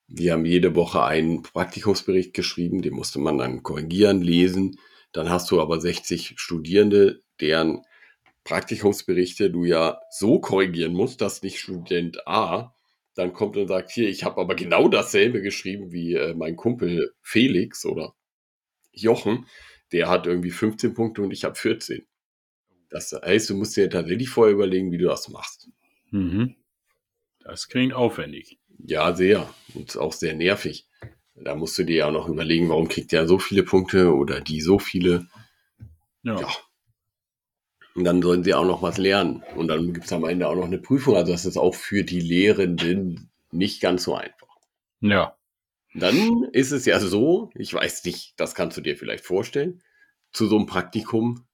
[0.09, 4.81] Die haben jede Woche einen Praktikumsbericht geschrieben, den musste man dann korrigieren, lesen.
[5.13, 7.83] Dann hast du aber 60 Studierende, deren
[8.43, 12.75] Praktikumsberichte du ja so korrigieren musst, dass nicht Student A
[13.15, 17.13] dann kommt und sagt, hier, ich habe aber genau dasselbe geschrieben wie äh, mein Kumpel
[17.21, 18.15] Felix oder
[18.93, 19.47] Jochen,
[19.93, 22.07] der hat irgendwie 15 Punkte und ich habe 14.
[22.91, 25.69] Das heißt, du musst dir tatsächlich vorher überlegen, wie du das machst.
[26.11, 26.57] Mhm.
[27.41, 28.59] Das klingt aufwendig.
[28.79, 29.53] Ja, sehr.
[29.75, 30.87] Und auch sehr nervig.
[31.35, 34.61] Da musst du dir ja noch überlegen, warum kriegt der so viele Punkte oder die
[34.61, 35.27] so viele.
[36.23, 36.41] Ja.
[36.41, 36.49] Ja.
[37.95, 39.43] Und dann sollen sie auch noch was lernen.
[39.57, 41.17] Und dann gibt es am Ende auch noch eine Prüfung.
[41.17, 44.49] Also das ist auch für die Lehrenden nicht ganz so einfach.
[45.01, 45.37] Ja.
[45.95, 49.83] Dann ist es ja so, ich weiß nicht, das kannst du dir vielleicht vorstellen,
[50.33, 51.47] zu so einem Praktikum.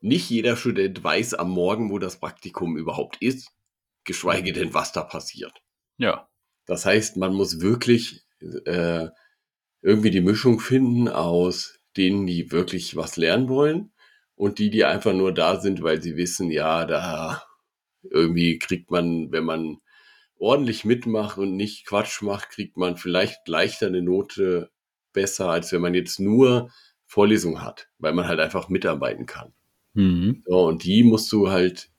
[0.00, 3.50] Nicht jeder Student weiß am Morgen, wo das Praktikum überhaupt ist,
[4.04, 5.60] geschweige denn, was da passiert.
[5.98, 6.28] Ja.
[6.66, 8.24] Das heißt, man muss wirklich
[8.64, 9.08] äh,
[9.82, 13.92] irgendwie die Mischung finden aus denen, die wirklich was lernen wollen
[14.40, 17.42] und die, die einfach nur da sind, weil sie wissen, ja, da
[18.02, 19.82] irgendwie kriegt man, wenn man
[20.38, 24.70] ordentlich mitmacht und nicht Quatsch macht, kriegt man vielleicht leichter eine Note
[25.12, 26.70] besser, als wenn man jetzt nur
[27.04, 29.52] Vorlesung hat, weil man halt einfach mitarbeiten kann.
[29.92, 30.42] Mhm.
[30.46, 31.90] So, und die musst du halt,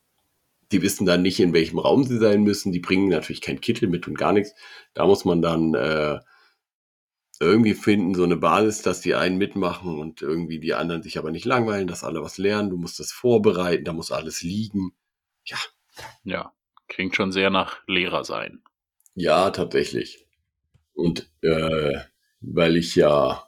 [0.72, 2.72] die wissen dann nicht, in welchem Raum sie sein müssen.
[2.72, 4.56] Die bringen natürlich kein Kittel mit und gar nichts.
[4.96, 6.18] Da muss man dann äh,
[7.42, 11.32] irgendwie finden, so eine Basis, dass die einen mitmachen und irgendwie die anderen sich aber
[11.32, 12.70] nicht langweilen, dass alle was lernen.
[12.70, 14.92] Du musst das vorbereiten, da muss alles liegen.
[15.46, 15.58] Ja.
[16.24, 16.54] Ja,
[16.88, 18.62] klingt schon sehr nach Lehrer sein.
[19.16, 20.28] Ja, tatsächlich.
[20.94, 22.00] Und äh,
[22.42, 23.44] weil ich ja,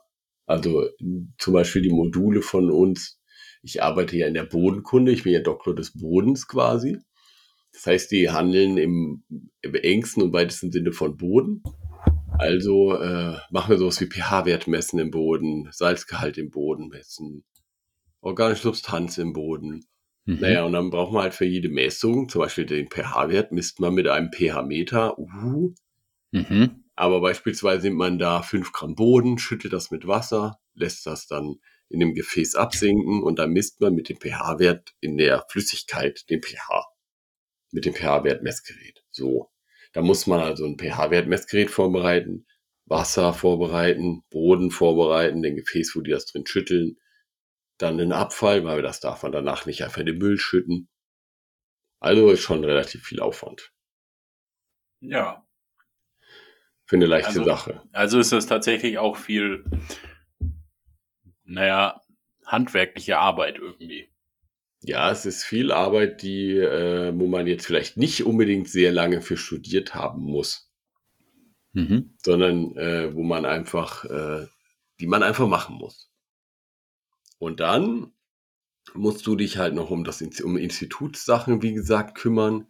[0.46, 0.90] also
[1.38, 3.22] zum Beispiel die Module von uns,
[3.62, 6.98] ich arbeite ja in der Bodenkunde, ich bin ja Doktor des Bodens quasi.
[7.72, 9.24] Das heißt, die handeln im,
[9.62, 11.64] im engsten und weitesten Sinne von Boden.
[12.40, 17.46] Also äh, machen wir sowas wie pH-Wert messen im Boden, Salzgehalt im Boden messen,
[18.22, 19.86] organische Substanz im Boden.
[20.26, 20.40] Mhm.
[20.40, 23.94] Naja, und dann braucht man halt für jede Messung, zum Beispiel den pH-Wert, misst man
[23.94, 25.18] mit einem pH-Meter.
[25.20, 25.74] Uh.
[26.32, 26.84] Mhm.
[26.96, 31.56] Aber beispielsweise nimmt man da 5 Gramm Boden, schüttelt das mit Wasser, lässt das dann
[31.90, 36.42] in dem Gefäß absinken und dann misst man mit dem pH-Wert in der Flüssigkeit den
[36.42, 36.88] pH.
[37.72, 39.04] Mit dem pH-Wert-Messgerät.
[39.12, 39.53] So.
[39.94, 42.46] Da muss man also ein pH-Wert-Messgerät vorbereiten,
[42.86, 46.98] Wasser vorbereiten, Boden vorbereiten, den Gefäß, wo die das drin schütteln,
[47.78, 50.90] dann den Abfall, weil das darf man danach nicht einfach in den Müll schütten.
[52.00, 53.72] Also ist schon relativ viel Aufwand.
[55.00, 55.48] Ja.
[56.86, 57.82] Für eine leichte also, Sache.
[57.94, 59.64] Also ist das tatsächlich auch viel,
[61.44, 62.02] naja,
[62.46, 64.13] handwerkliche Arbeit irgendwie.
[64.86, 69.22] Ja, es ist viel Arbeit, die, äh, wo man jetzt vielleicht nicht unbedingt sehr lange
[69.22, 70.70] für studiert haben muss,
[71.72, 72.14] mhm.
[72.22, 74.46] sondern äh, wo man einfach, äh,
[75.00, 76.12] die man einfach machen muss.
[77.40, 78.12] Und dann
[78.94, 82.68] musst du dich halt noch um das um Institutssachen, wie gesagt, kümmern.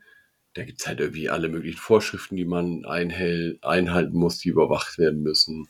[0.54, 5.24] Da gibt's halt irgendwie alle möglichen Vorschriften, die man einhält, einhalten muss, die überwacht werden
[5.24, 5.68] müssen.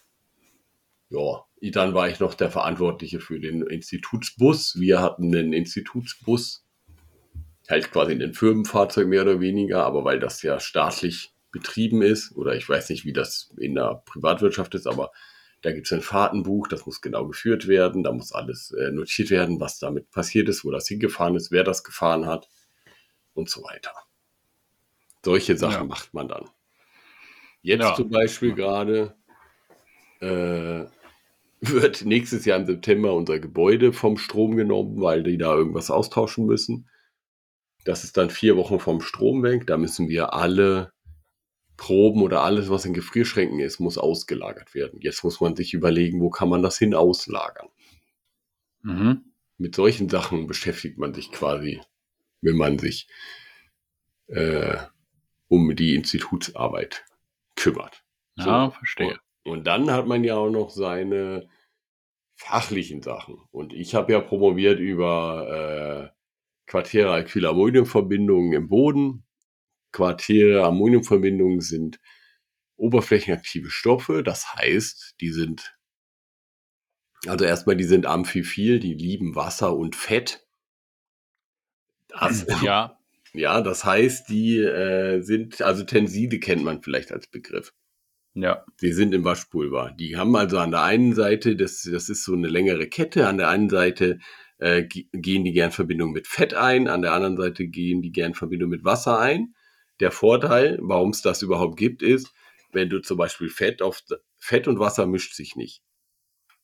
[1.10, 4.80] Ja, dann war ich noch der Verantwortliche für den Institutsbus.
[4.80, 6.66] Wir hatten einen Institutsbus,
[7.70, 12.56] halt quasi ein Firmenfahrzeug mehr oder weniger, aber weil das ja staatlich betrieben ist, oder
[12.56, 15.12] ich weiß nicht, wie das in der Privatwirtschaft ist, aber
[15.62, 19.30] da gibt es ein Fahrtenbuch, das muss genau geführt werden, da muss alles äh, notiert
[19.30, 22.50] werden, was damit passiert ist, wo das hingefahren ist, wer das gefahren hat
[23.34, 23.94] und so weiter.
[25.24, 25.86] Solche Sachen ja.
[25.86, 26.50] macht man dann.
[27.62, 27.96] Jetzt ja.
[27.96, 29.16] zum Beispiel gerade
[30.20, 30.84] äh,
[31.70, 36.46] wird nächstes Jahr im September unser Gebäude vom Strom genommen, weil die da irgendwas austauschen
[36.46, 36.90] müssen.
[37.86, 39.68] Das ist dann vier Wochen vom Strom weg.
[39.68, 40.94] Da müssen wir alle
[41.78, 45.00] Proben oder alles, was in Gefrierschränken ist, muss ausgelagert werden.
[45.02, 47.68] Jetzt muss man sich überlegen, wo kann man das hin auslagern.
[48.84, 49.34] Mhm.
[49.58, 51.82] Mit solchen Sachen beschäftigt man sich quasi,
[52.42, 53.08] wenn man sich
[54.28, 54.78] äh,
[55.48, 57.06] um die Institutsarbeit
[57.56, 58.04] kümmert.
[58.36, 58.72] Ja, so.
[58.72, 59.20] verstehe.
[59.44, 61.50] Und dann hat man ja auch noch seine
[62.36, 63.38] fachlichen Sachen.
[63.52, 66.18] Und ich habe ja promoviert über äh,
[66.66, 69.26] Quartäre Alkylammoniumverbindungen im Boden.
[69.92, 72.00] Quartäre Ammoniumverbindungen sind
[72.76, 74.24] oberflächenaktive Stoffe.
[74.24, 75.78] Das heißt, die sind,
[77.28, 80.46] also erstmal, die sind amphiphil, die lieben Wasser und Fett.
[82.08, 82.98] Das, ja.
[83.36, 87.74] Ja, das heißt, die äh, sind, also Tenside kennt man vielleicht als Begriff.
[88.36, 88.66] Ja.
[88.82, 89.94] Die sind im Waschpulver.
[89.98, 93.38] Die haben also an der einen Seite, das, das ist so eine längere Kette, an
[93.38, 94.20] der einen Seite
[94.58, 98.34] äh, gehen die gern Verbindung mit Fett ein, an der anderen Seite gehen die gern
[98.34, 99.54] Verbindung mit Wasser ein.
[100.00, 102.34] Der Vorteil, warum es das überhaupt gibt, ist,
[102.72, 104.02] wenn du zum Beispiel Fett auf
[104.38, 105.84] Fett und Wasser mischt sich nicht.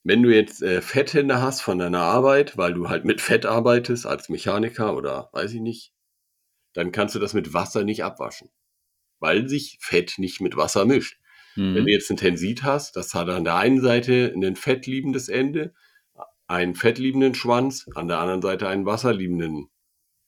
[0.04, 4.06] Wenn du jetzt äh, Fetthände hast von deiner Arbeit, weil du halt mit Fett arbeitest
[4.06, 5.94] als Mechaniker oder weiß ich nicht,
[6.74, 8.50] dann kannst du das mit Wasser nicht abwaschen,
[9.20, 11.20] weil sich Fett nicht mit Wasser mischt.
[11.60, 11.76] Mhm.
[11.76, 15.74] Wenn du jetzt ein Tensit hast, das hat an der einen Seite ein fettliebendes Ende,
[16.48, 19.70] einen fettliebenden Schwanz, an der anderen Seite einen wasserliebenden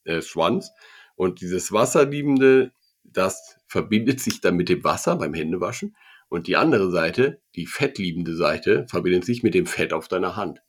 [0.03, 0.71] äh, Schwanz.
[1.15, 5.95] Und dieses wasserliebende, das verbindet sich dann mit dem Wasser beim Händewaschen.
[6.27, 10.61] Und die andere Seite, die fettliebende Seite, verbindet sich mit dem Fett auf deiner Hand.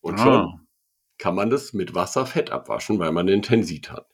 [0.00, 0.22] Und ah.
[0.22, 0.66] schon
[1.18, 4.13] kann man das mit Wasser Fett abwaschen, weil man den Tensit hat.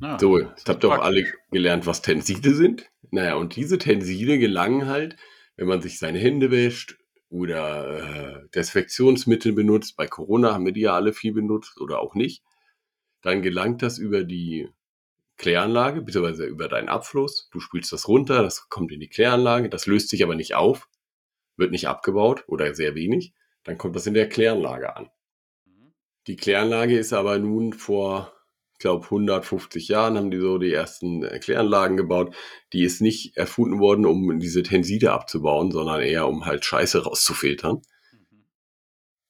[0.00, 2.90] Ah, so, jetzt habt ihr auch alle gelernt, was Tenside sind.
[3.10, 5.16] Naja, und diese Tenside gelangen halt,
[5.56, 9.96] wenn man sich seine Hände wäscht oder äh, Desinfektionsmittel benutzt.
[9.96, 12.42] Bei Corona haben wir die ja alle viel benutzt oder auch nicht.
[13.22, 14.68] Dann gelangt das über die
[15.36, 17.48] Kläranlage, beziehungsweise über deinen Abfluss.
[17.50, 20.88] Du spülst das runter, das kommt in die Kläranlage, das löst sich aber nicht auf,
[21.56, 23.32] wird nicht abgebaut oder sehr wenig.
[23.64, 25.10] Dann kommt das in der Kläranlage an.
[25.64, 25.94] Mhm.
[26.26, 28.33] Die Kläranlage ist aber nun vor
[28.74, 32.34] ich glaube 150 Jahren haben die so die ersten Kläranlagen gebaut.
[32.72, 37.82] Die ist nicht erfunden worden, um diese Tenside abzubauen, sondern eher um halt Scheiße rauszufiltern.
[38.12, 38.44] Mhm.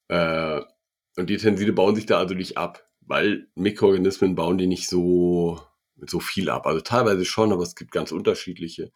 [0.08, 0.62] Äh,
[1.16, 5.60] und die Tenside bauen sich da also nicht ab, weil Mikroorganismen bauen die nicht so,
[5.96, 6.66] so viel ab.
[6.66, 8.92] Also teilweise schon, aber es gibt ganz unterschiedliche.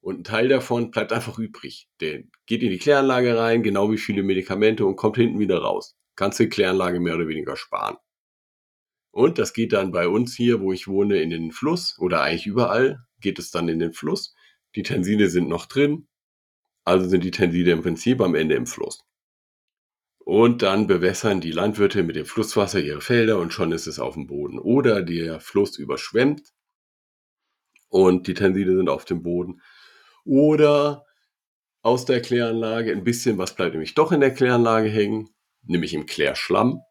[0.00, 1.88] Und ein Teil davon bleibt einfach übrig.
[2.00, 5.96] Der geht in die Kläranlage rein, genau wie viele Medikamente und kommt hinten wieder raus.
[6.16, 7.96] Kannst du die Kläranlage mehr oder weniger sparen.
[9.16, 12.46] Und das geht dann bei uns hier, wo ich wohne, in den Fluss oder eigentlich
[12.46, 14.34] überall geht es dann in den Fluss.
[14.74, 16.06] Die Tenside sind noch drin,
[16.84, 19.06] also sind die Tenside im Prinzip am Ende im Fluss.
[20.18, 24.16] Und dann bewässern die Landwirte mit dem Flusswasser ihre Felder und schon ist es auf
[24.16, 24.58] dem Boden.
[24.58, 26.52] Oder der Fluss überschwemmt
[27.88, 29.62] und die Tenside sind auf dem Boden.
[30.26, 31.06] Oder
[31.80, 35.30] aus der Kläranlage ein bisschen, was bleibt nämlich doch in der Kläranlage hängen,
[35.62, 36.82] nämlich im Klärschlamm.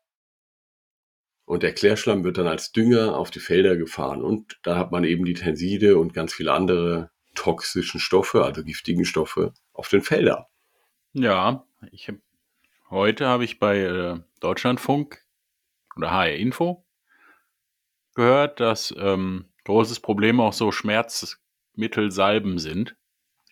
[1.45, 4.23] Und der Klärschlamm wird dann als Dünger auf die Felder gefahren.
[4.23, 9.05] Und da hat man eben die Tenside und ganz viele andere toxischen Stoffe, also giftigen
[9.05, 10.45] Stoffe, auf den Feldern.
[11.13, 12.15] Ja, ich hab,
[12.89, 15.21] heute habe ich bei äh, Deutschlandfunk
[15.95, 16.85] oder HR Info
[18.15, 22.95] gehört, dass ähm, großes Problem auch so Schmerzmittelsalben sind.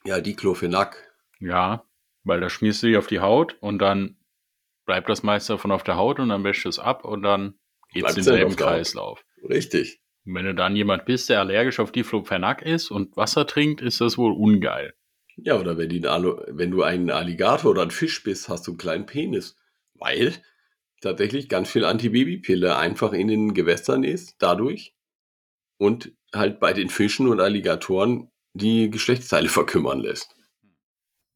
[0.06, 1.14] Ja, Diclofenac.
[1.40, 1.86] Ja,
[2.24, 4.18] weil da schmierst du die auf die Haut und dann
[4.86, 7.60] bleibt das meiste davon auf der Haut und dann wäscht es ab und dann
[7.94, 9.24] geht es denselben Kreislauf.
[9.48, 10.02] Richtig.
[10.26, 14.02] Und wenn du dann jemand bist, der allergisch auf Diclofenac ist und Wasser trinkt, ist
[14.02, 14.94] das wohl ungeil.
[15.36, 19.06] Ja, oder wenn, wenn du ein Alligator oder ein Fisch bist, hast du einen kleinen
[19.06, 19.58] Penis.
[19.96, 20.34] Weil
[21.02, 24.96] tatsächlich ganz viel Antibabypille einfach in den Gewässern ist, dadurch.
[25.78, 30.36] Und halt bei den Fischen und Alligatoren die Geschlechtsteile verkümmern lässt.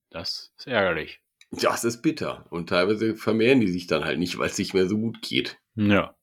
[0.09, 1.21] Das ist ärgerlich.
[1.51, 2.45] Das ist bitter.
[2.49, 5.59] Und teilweise vermehren die sich dann halt nicht, weil es nicht mehr so gut geht.
[5.75, 6.16] Ja.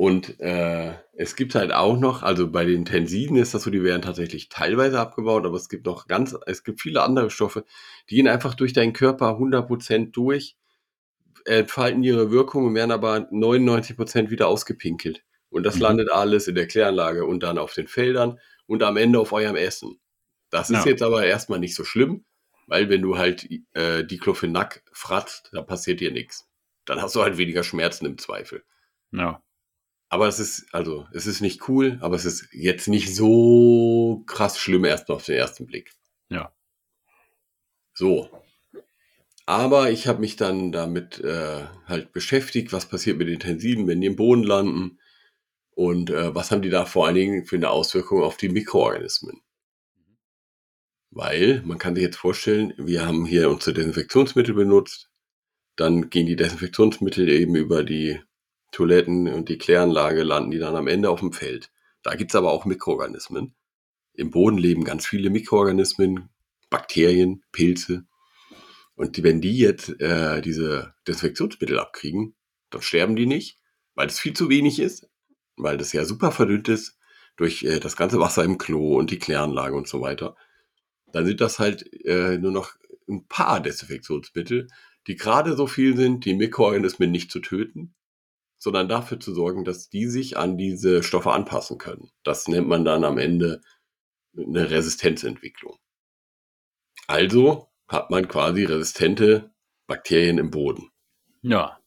[0.00, 3.84] Und äh, es gibt halt auch noch, also bei den Tensiden ist das so, die
[3.84, 7.66] werden tatsächlich teilweise abgebaut, aber es gibt noch ganz, es gibt viele andere Stoffe,
[8.08, 10.56] die gehen einfach durch deinen Körper 100% durch,
[11.44, 15.22] entfalten ihre Wirkung und werden aber 99% wieder ausgepinkelt.
[15.50, 15.82] Und das mhm.
[15.82, 19.56] landet alles in der Kläranlage und dann auf den Feldern und am Ende auf eurem
[19.56, 20.00] Essen.
[20.48, 20.92] Das ist ja.
[20.92, 22.24] jetzt aber erstmal nicht so schlimm,
[22.66, 26.48] weil wenn du halt äh, Diclofenac fratzt, dann passiert dir nichts.
[26.86, 28.64] Dann hast du halt weniger Schmerzen im Zweifel.
[29.12, 29.42] Ja.
[30.12, 34.58] Aber es ist, also, es ist nicht cool, aber es ist jetzt nicht so krass
[34.58, 35.92] schlimm erstmal auf den ersten Blick.
[36.28, 36.52] Ja.
[37.94, 38.28] So.
[39.46, 44.00] Aber ich habe mich dann damit äh, halt beschäftigt, was passiert mit den Tensiden, wenn
[44.00, 44.98] die im Boden landen
[45.76, 49.40] und äh, was haben die da vor allen Dingen für eine Auswirkung auf die Mikroorganismen.
[51.10, 55.08] Weil man kann sich jetzt vorstellen, wir haben hier unsere Desinfektionsmittel benutzt,
[55.76, 58.20] dann gehen die Desinfektionsmittel eben über die
[58.70, 61.70] Toiletten und die Kläranlage landen die dann am Ende auf dem Feld.
[62.02, 63.54] Da gibt's aber auch Mikroorganismen.
[64.14, 66.28] Im Boden leben ganz viele Mikroorganismen,
[66.68, 68.06] Bakterien, Pilze.
[68.94, 72.34] Und wenn die jetzt äh, diese Desinfektionsmittel abkriegen,
[72.70, 73.58] dann sterben die nicht,
[73.94, 75.08] weil es viel zu wenig ist,
[75.56, 76.98] weil das ja super verdünnt ist
[77.36, 80.36] durch äh, das ganze Wasser im Klo und die Kläranlage und so weiter.
[81.12, 82.74] Dann sind das halt äh, nur noch
[83.08, 84.68] ein paar Desinfektionsmittel,
[85.06, 87.94] die gerade so viel sind, die Mikroorganismen nicht zu töten,
[88.60, 92.10] sondern dafür zu sorgen, dass die sich an diese Stoffe anpassen können.
[92.22, 93.62] Das nennt man dann am Ende
[94.36, 95.76] eine Resistenzentwicklung.
[97.06, 99.52] Also hat man quasi resistente
[99.86, 100.90] Bakterien im Boden.
[101.40, 101.80] Ja,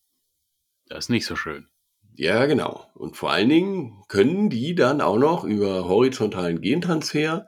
[0.87, 1.69] das ist nicht so schön.
[2.15, 2.91] Ja, genau.
[2.95, 7.47] Und vor allen Dingen können die dann auch noch über horizontalen Gentransfer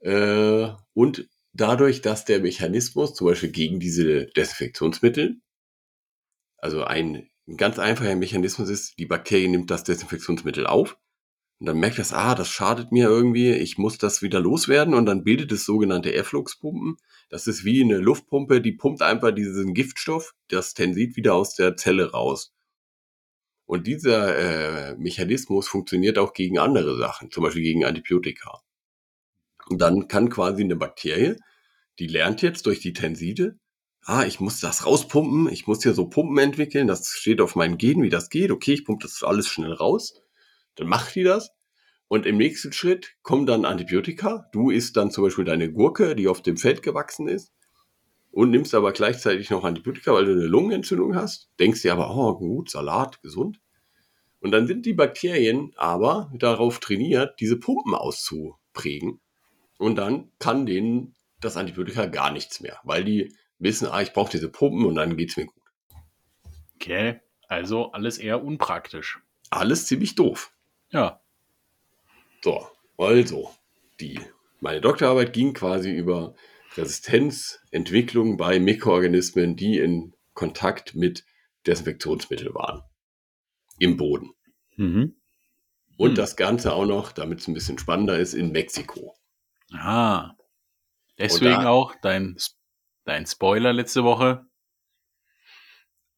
[0.00, 5.40] äh, und dadurch, dass der Mechanismus zum Beispiel gegen diese Desinfektionsmittel,
[6.58, 10.98] also ein ein ganz einfacher Mechanismus ist, die Bakterie nimmt das Desinfektionsmittel auf
[11.58, 15.06] und dann merkt das, ah, das schadet mir irgendwie, ich muss das wieder loswerden und
[15.06, 16.96] dann bildet es sogenannte Effluxpumpen.
[17.30, 21.76] Das ist wie eine Luftpumpe, die pumpt einfach diesen Giftstoff, das Tensid wieder aus der
[21.76, 22.52] Zelle raus.
[23.64, 24.36] Und dieser
[24.92, 28.62] äh, Mechanismus funktioniert auch gegen andere Sachen, zum Beispiel gegen Antibiotika.
[29.68, 31.36] Und dann kann quasi eine Bakterie,
[31.98, 33.58] die lernt jetzt durch die Tenside,
[34.06, 37.76] ah, ich muss das rauspumpen, ich muss hier so Pumpen entwickeln, das steht auf meinen
[37.76, 40.22] Genen, wie das geht, okay, ich pumpe das alles schnell raus,
[40.76, 41.50] dann macht die das.
[42.08, 46.28] Und im nächsten Schritt kommen dann Antibiotika, du isst dann zum Beispiel deine Gurke, die
[46.28, 47.52] auf dem Feld gewachsen ist
[48.30, 52.38] und nimmst aber gleichzeitig noch Antibiotika, weil du eine Lungenentzündung hast, denkst dir aber, oh
[52.38, 53.60] gut, Salat, gesund.
[54.38, 59.20] Und dann sind die Bakterien aber darauf trainiert, diese Pumpen auszuprägen.
[59.78, 64.30] Und dann kann denen das Antibiotika gar nichts mehr, weil die wissen, ah, ich brauche
[64.30, 65.62] diese Pumpen und dann geht's mir gut.
[66.76, 69.20] Okay, also alles eher unpraktisch.
[69.50, 70.52] Alles ziemlich doof.
[70.90, 71.20] Ja.
[72.42, 72.66] So,
[72.98, 73.50] also,
[74.00, 74.20] die,
[74.60, 76.34] meine Doktorarbeit ging quasi über
[76.76, 81.24] Resistenzentwicklung bei Mikroorganismen, die in Kontakt mit
[81.66, 82.82] Desinfektionsmitteln waren.
[83.78, 84.32] Im Boden.
[84.76, 85.16] Mhm.
[85.96, 86.14] Und mhm.
[86.14, 89.16] das Ganze auch noch, damit es ein bisschen spannender ist, in Mexiko.
[89.72, 90.32] Ah.
[91.18, 92.36] Deswegen da- auch dein,
[93.06, 94.44] dein Spoiler letzte Woche.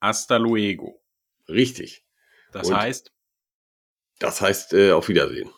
[0.00, 1.00] Hasta luego.
[1.48, 2.04] Richtig.
[2.52, 3.12] Das Und- heißt,
[4.20, 5.48] Das heißt, äh, auf Wiedersehen.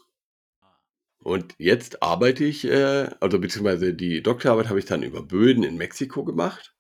[1.23, 5.77] Und jetzt arbeite ich, äh, also beziehungsweise die Doktorarbeit habe ich dann über Böden in
[5.79, 6.75] Mexiko gemacht.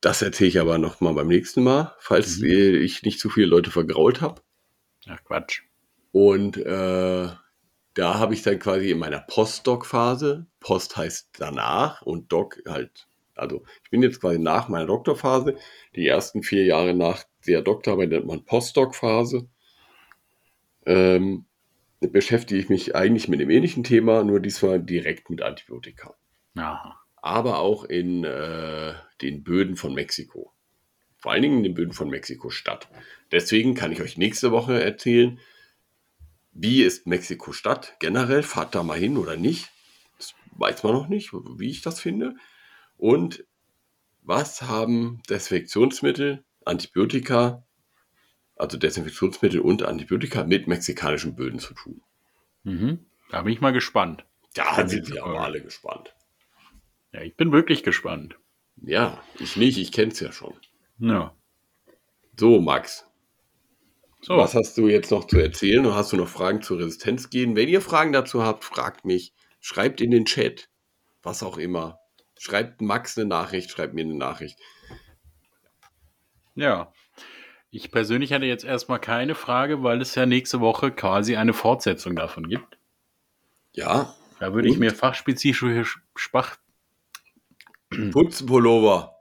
[0.00, 2.48] Das erzähle ich aber noch mal beim nächsten Mal, falls Mhm.
[2.82, 4.42] ich nicht zu viele Leute vergrault habe.
[5.08, 5.62] ach Quatsch.
[6.10, 7.28] Und äh,
[7.94, 13.06] da habe ich dann quasi in meiner Postdoc-Phase, Post heißt danach und Doc halt,
[13.36, 15.56] also ich bin jetzt quasi nach meiner Doktorphase,
[15.94, 19.48] die ersten vier Jahre nach der Doktorarbeit nennt man Postdoc-Phase,
[20.86, 21.46] ähm,
[22.00, 26.14] beschäftige ich mich eigentlich mit dem ähnlichen Thema, nur diesmal direkt mit Antibiotika.
[26.56, 27.00] Aha.
[27.16, 30.52] Aber auch in äh, den Böden von Mexiko.
[31.18, 32.88] Vor allen Dingen in den Böden von Mexiko-Stadt.
[33.32, 35.40] Deswegen kann ich euch nächste Woche erzählen,
[36.52, 38.42] wie ist Mexiko-Stadt generell?
[38.42, 39.70] Fahrt da mal hin oder nicht?
[40.18, 42.36] Das weiß man noch nicht, wie ich das finde.
[42.96, 43.44] Und
[44.22, 47.64] was haben Desinfektionsmittel, Antibiotika,
[48.56, 52.02] also Desinfektionsmittel und Antibiotika mit mexikanischen Böden zu tun?
[52.64, 53.06] Mhm.
[53.30, 54.24] Da bin ich mal gespannt.
[54.54, 56.14] Da sind wir aber alle gespannt.
[57.12, 58.38] Ja, ich bin wirklich gespannt.
[58.82, 60.54] Ja, ich nicht, ich kenne es ja schon.
[60.98, 61.34] Ja.
[62.38, 63.06] So, Max,
[64.22, 65.86] So, was hast du jetzt noch zu erzählen?
[65.86, 67.54] Und hast du noch Fragen zur Resistenz gehen?
[67.54, 69.32] Wenn ihr Fragen dazu habt, fragt mich.
[69.60, 70.68] Schreibt in den Chat.
[71.22, 71.98] Was auch immer.
[72.38, 74.58] Schreibt Max eine Nachricht, schreibt mir eine Nachricht.
[76.54, 76.92] ja.
[77.70, 82.16] Ich persönlich hatte jetzt erstmal keine Frage, weil es ja nächste Woche quasi eine Fortsetzung
[82.16, 82.78] davon gibt.
[83.72, 84.80] Ja, Da würde ich Und?
[84.80, 85.84] mir fachspezifische
[86.14, 86.56] Spach
[88.12, 89.14] Putzenpullover.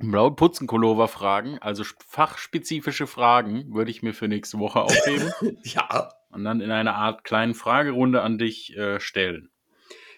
[0.00, 5.32] Putzenkollover fragen, also sp- fachspezifische Fragen würde ich mir für nächste Woche aufheben
[5.64, 6.12] Ja.
[6.30, 9.50] und dann in einer Art kleinen Fragerunde an dich äh, stellen.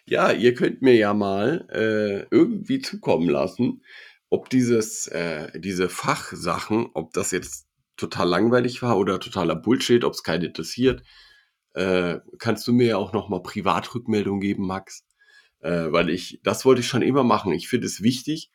[0.09, 3.82] Ja, ihr könnt mir ja mal äh, irgendwie zukommen lassen,
[4.30, 10.14] ob dieses, äh, diese Fachsachen, ob das jetzt total langweilig war oder totaler Bullshit, ob
[10.14, 11.02] es keinen interessiert.
[11.74, 15.04] Äh, kannst du mir ja auch noch mal Privatrückmeldung geben, Max?
[15.61, 17.52] Äh, weil ich, das wollte ich schon immer machen.
[17.52, 18.50] Ich finde es wichtig,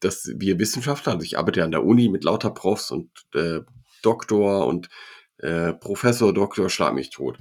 [0.00, 3.60] dass wir Wissenschaftler, also ich arbeite ja an der Uni mit lauter Profs und äh,
[4.00, 4.88] Doktor und
[5.36, 7.36] äh, Professor, Doktor, schlag mich tot.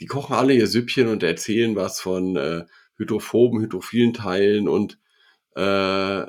[0.00, 2.64] Die kochen alle ihr Süppchen und erzählen was von äh,
[2.96, 4.98] hydrophoben, hydrophilen Teilen und
[5.54, 6.26] äh,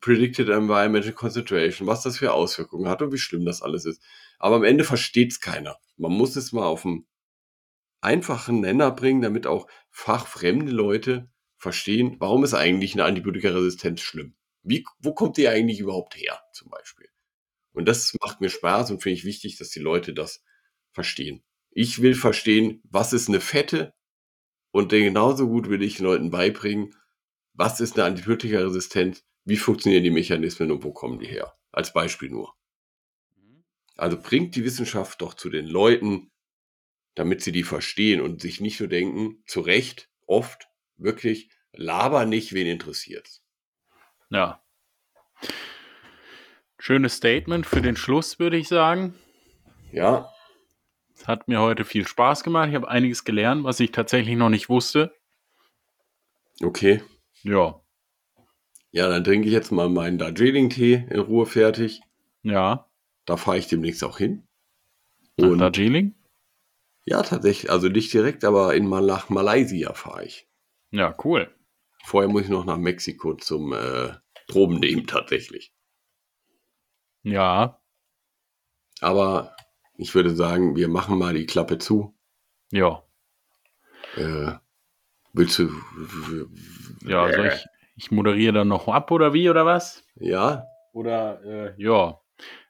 [0.00, 4.00] Predicted Environmental Concentration, was das für Auswirkungen hat und wie schlimm das alles ist.
[4.38, 5.78] Aber am Ende versteht es keiner.
[5.96, 7.06] Man muss es mal auf einen
[8.00, 14.34] einfachen Nenner bringen, damit auch fachfremde Leute verstehen, warum ist eigentlich eine Antibiotikaresistenz schlimm?
[14.62, 17.08] Wie, wo kommt die eigentlich überhaupt her, zum Beispiel?
[17.72, 20.42] Und das macht mir Spaß und finde ich wichtig, dass die Leute das
[20.92, 21.42] verstehen.
[21.70, 23.94] Ich will verstehen, was ist eine Fette
[24.72, 26.94] und genauso gut will ich den Leuten beibringen,
[27.52, 31.54] was ist eine Antibiotikaresistenz, wie funktionieren die Mechanismen und wo kommen die her?
[31.72, 32.54] Als Beispiel nur.
[33.96, 36.30] Also bringt die Wissenschaft doch zu den Leuten,
[37.14, 42.52] damit sie die verstehen und sich nicht nur denken, zu Recht, oft, wirklich, laber nicht,
[42.52, 43.44] wen interessiert's.
[44.30, 44.62] Ja.
[46.78, 49.14] Schönes Statement für den Schluss, würde ich sagen.
[49.92, 50.32] Ja,
[51.20, 52.70] Es hat mir heute viel Spaß gemacht.
[52.70, 55.14] Ich habe einiges gelernt, was ich tatsächlich noch nicht wusste.
[56.62, 57.02] okay.
[57.42, 57.80] Ja.
[58.90, 62.00] Ja, dann trinke ich jetzt mal meinen Darjeeling-Tee in Ruhe fertig.
[62.42, 62.90] Ja.
[63.26, 64.48] Da fahre ich demnächst auch hin.
[65.36, 66.14] Nach Und Darjeeling?
[67.04, 70.48] ja, tatsächlich, also nicht direkt, aber in Mal nach Malaysia fahre ich.
[70.90, 71.54] Ja, cool.
[72.04, 74.14] Vorher muss ich noch nach Mexiko zum äh,
[74.48, 75.72] Proben nehmen, tatsächlich.
[77.22, 77.80] Ja.
[79.00, 79.54] Aber
[80.00, 82.16] ich würde sagen, wir machen mal die Klappe zu.
[82.72, 83.02] Ja.
[84.16, 84.52] Äh,
[85.34, 85.70] willst du.
[87.06, 90.02] Ja, soll ich, ich moderiere dann noch ab oder wie oder was?
[90.16, 92.18] Ja, Oder äh, ja.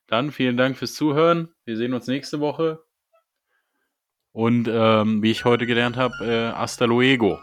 [0.09, 1.55] Dann vielen Dank fürs Zuhören.
[1.65, 2.83] Wir sehen uns nächste Woche.
[4.33, 7.39] Und ähm, wie ich heute gelernt habe, äh, hasta luego.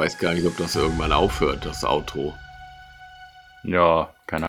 [0.00, 2.34] Weiß gar nicht, ob das irgendwann aufhört, das Outro.
[3.62, 4.48] Ja, keine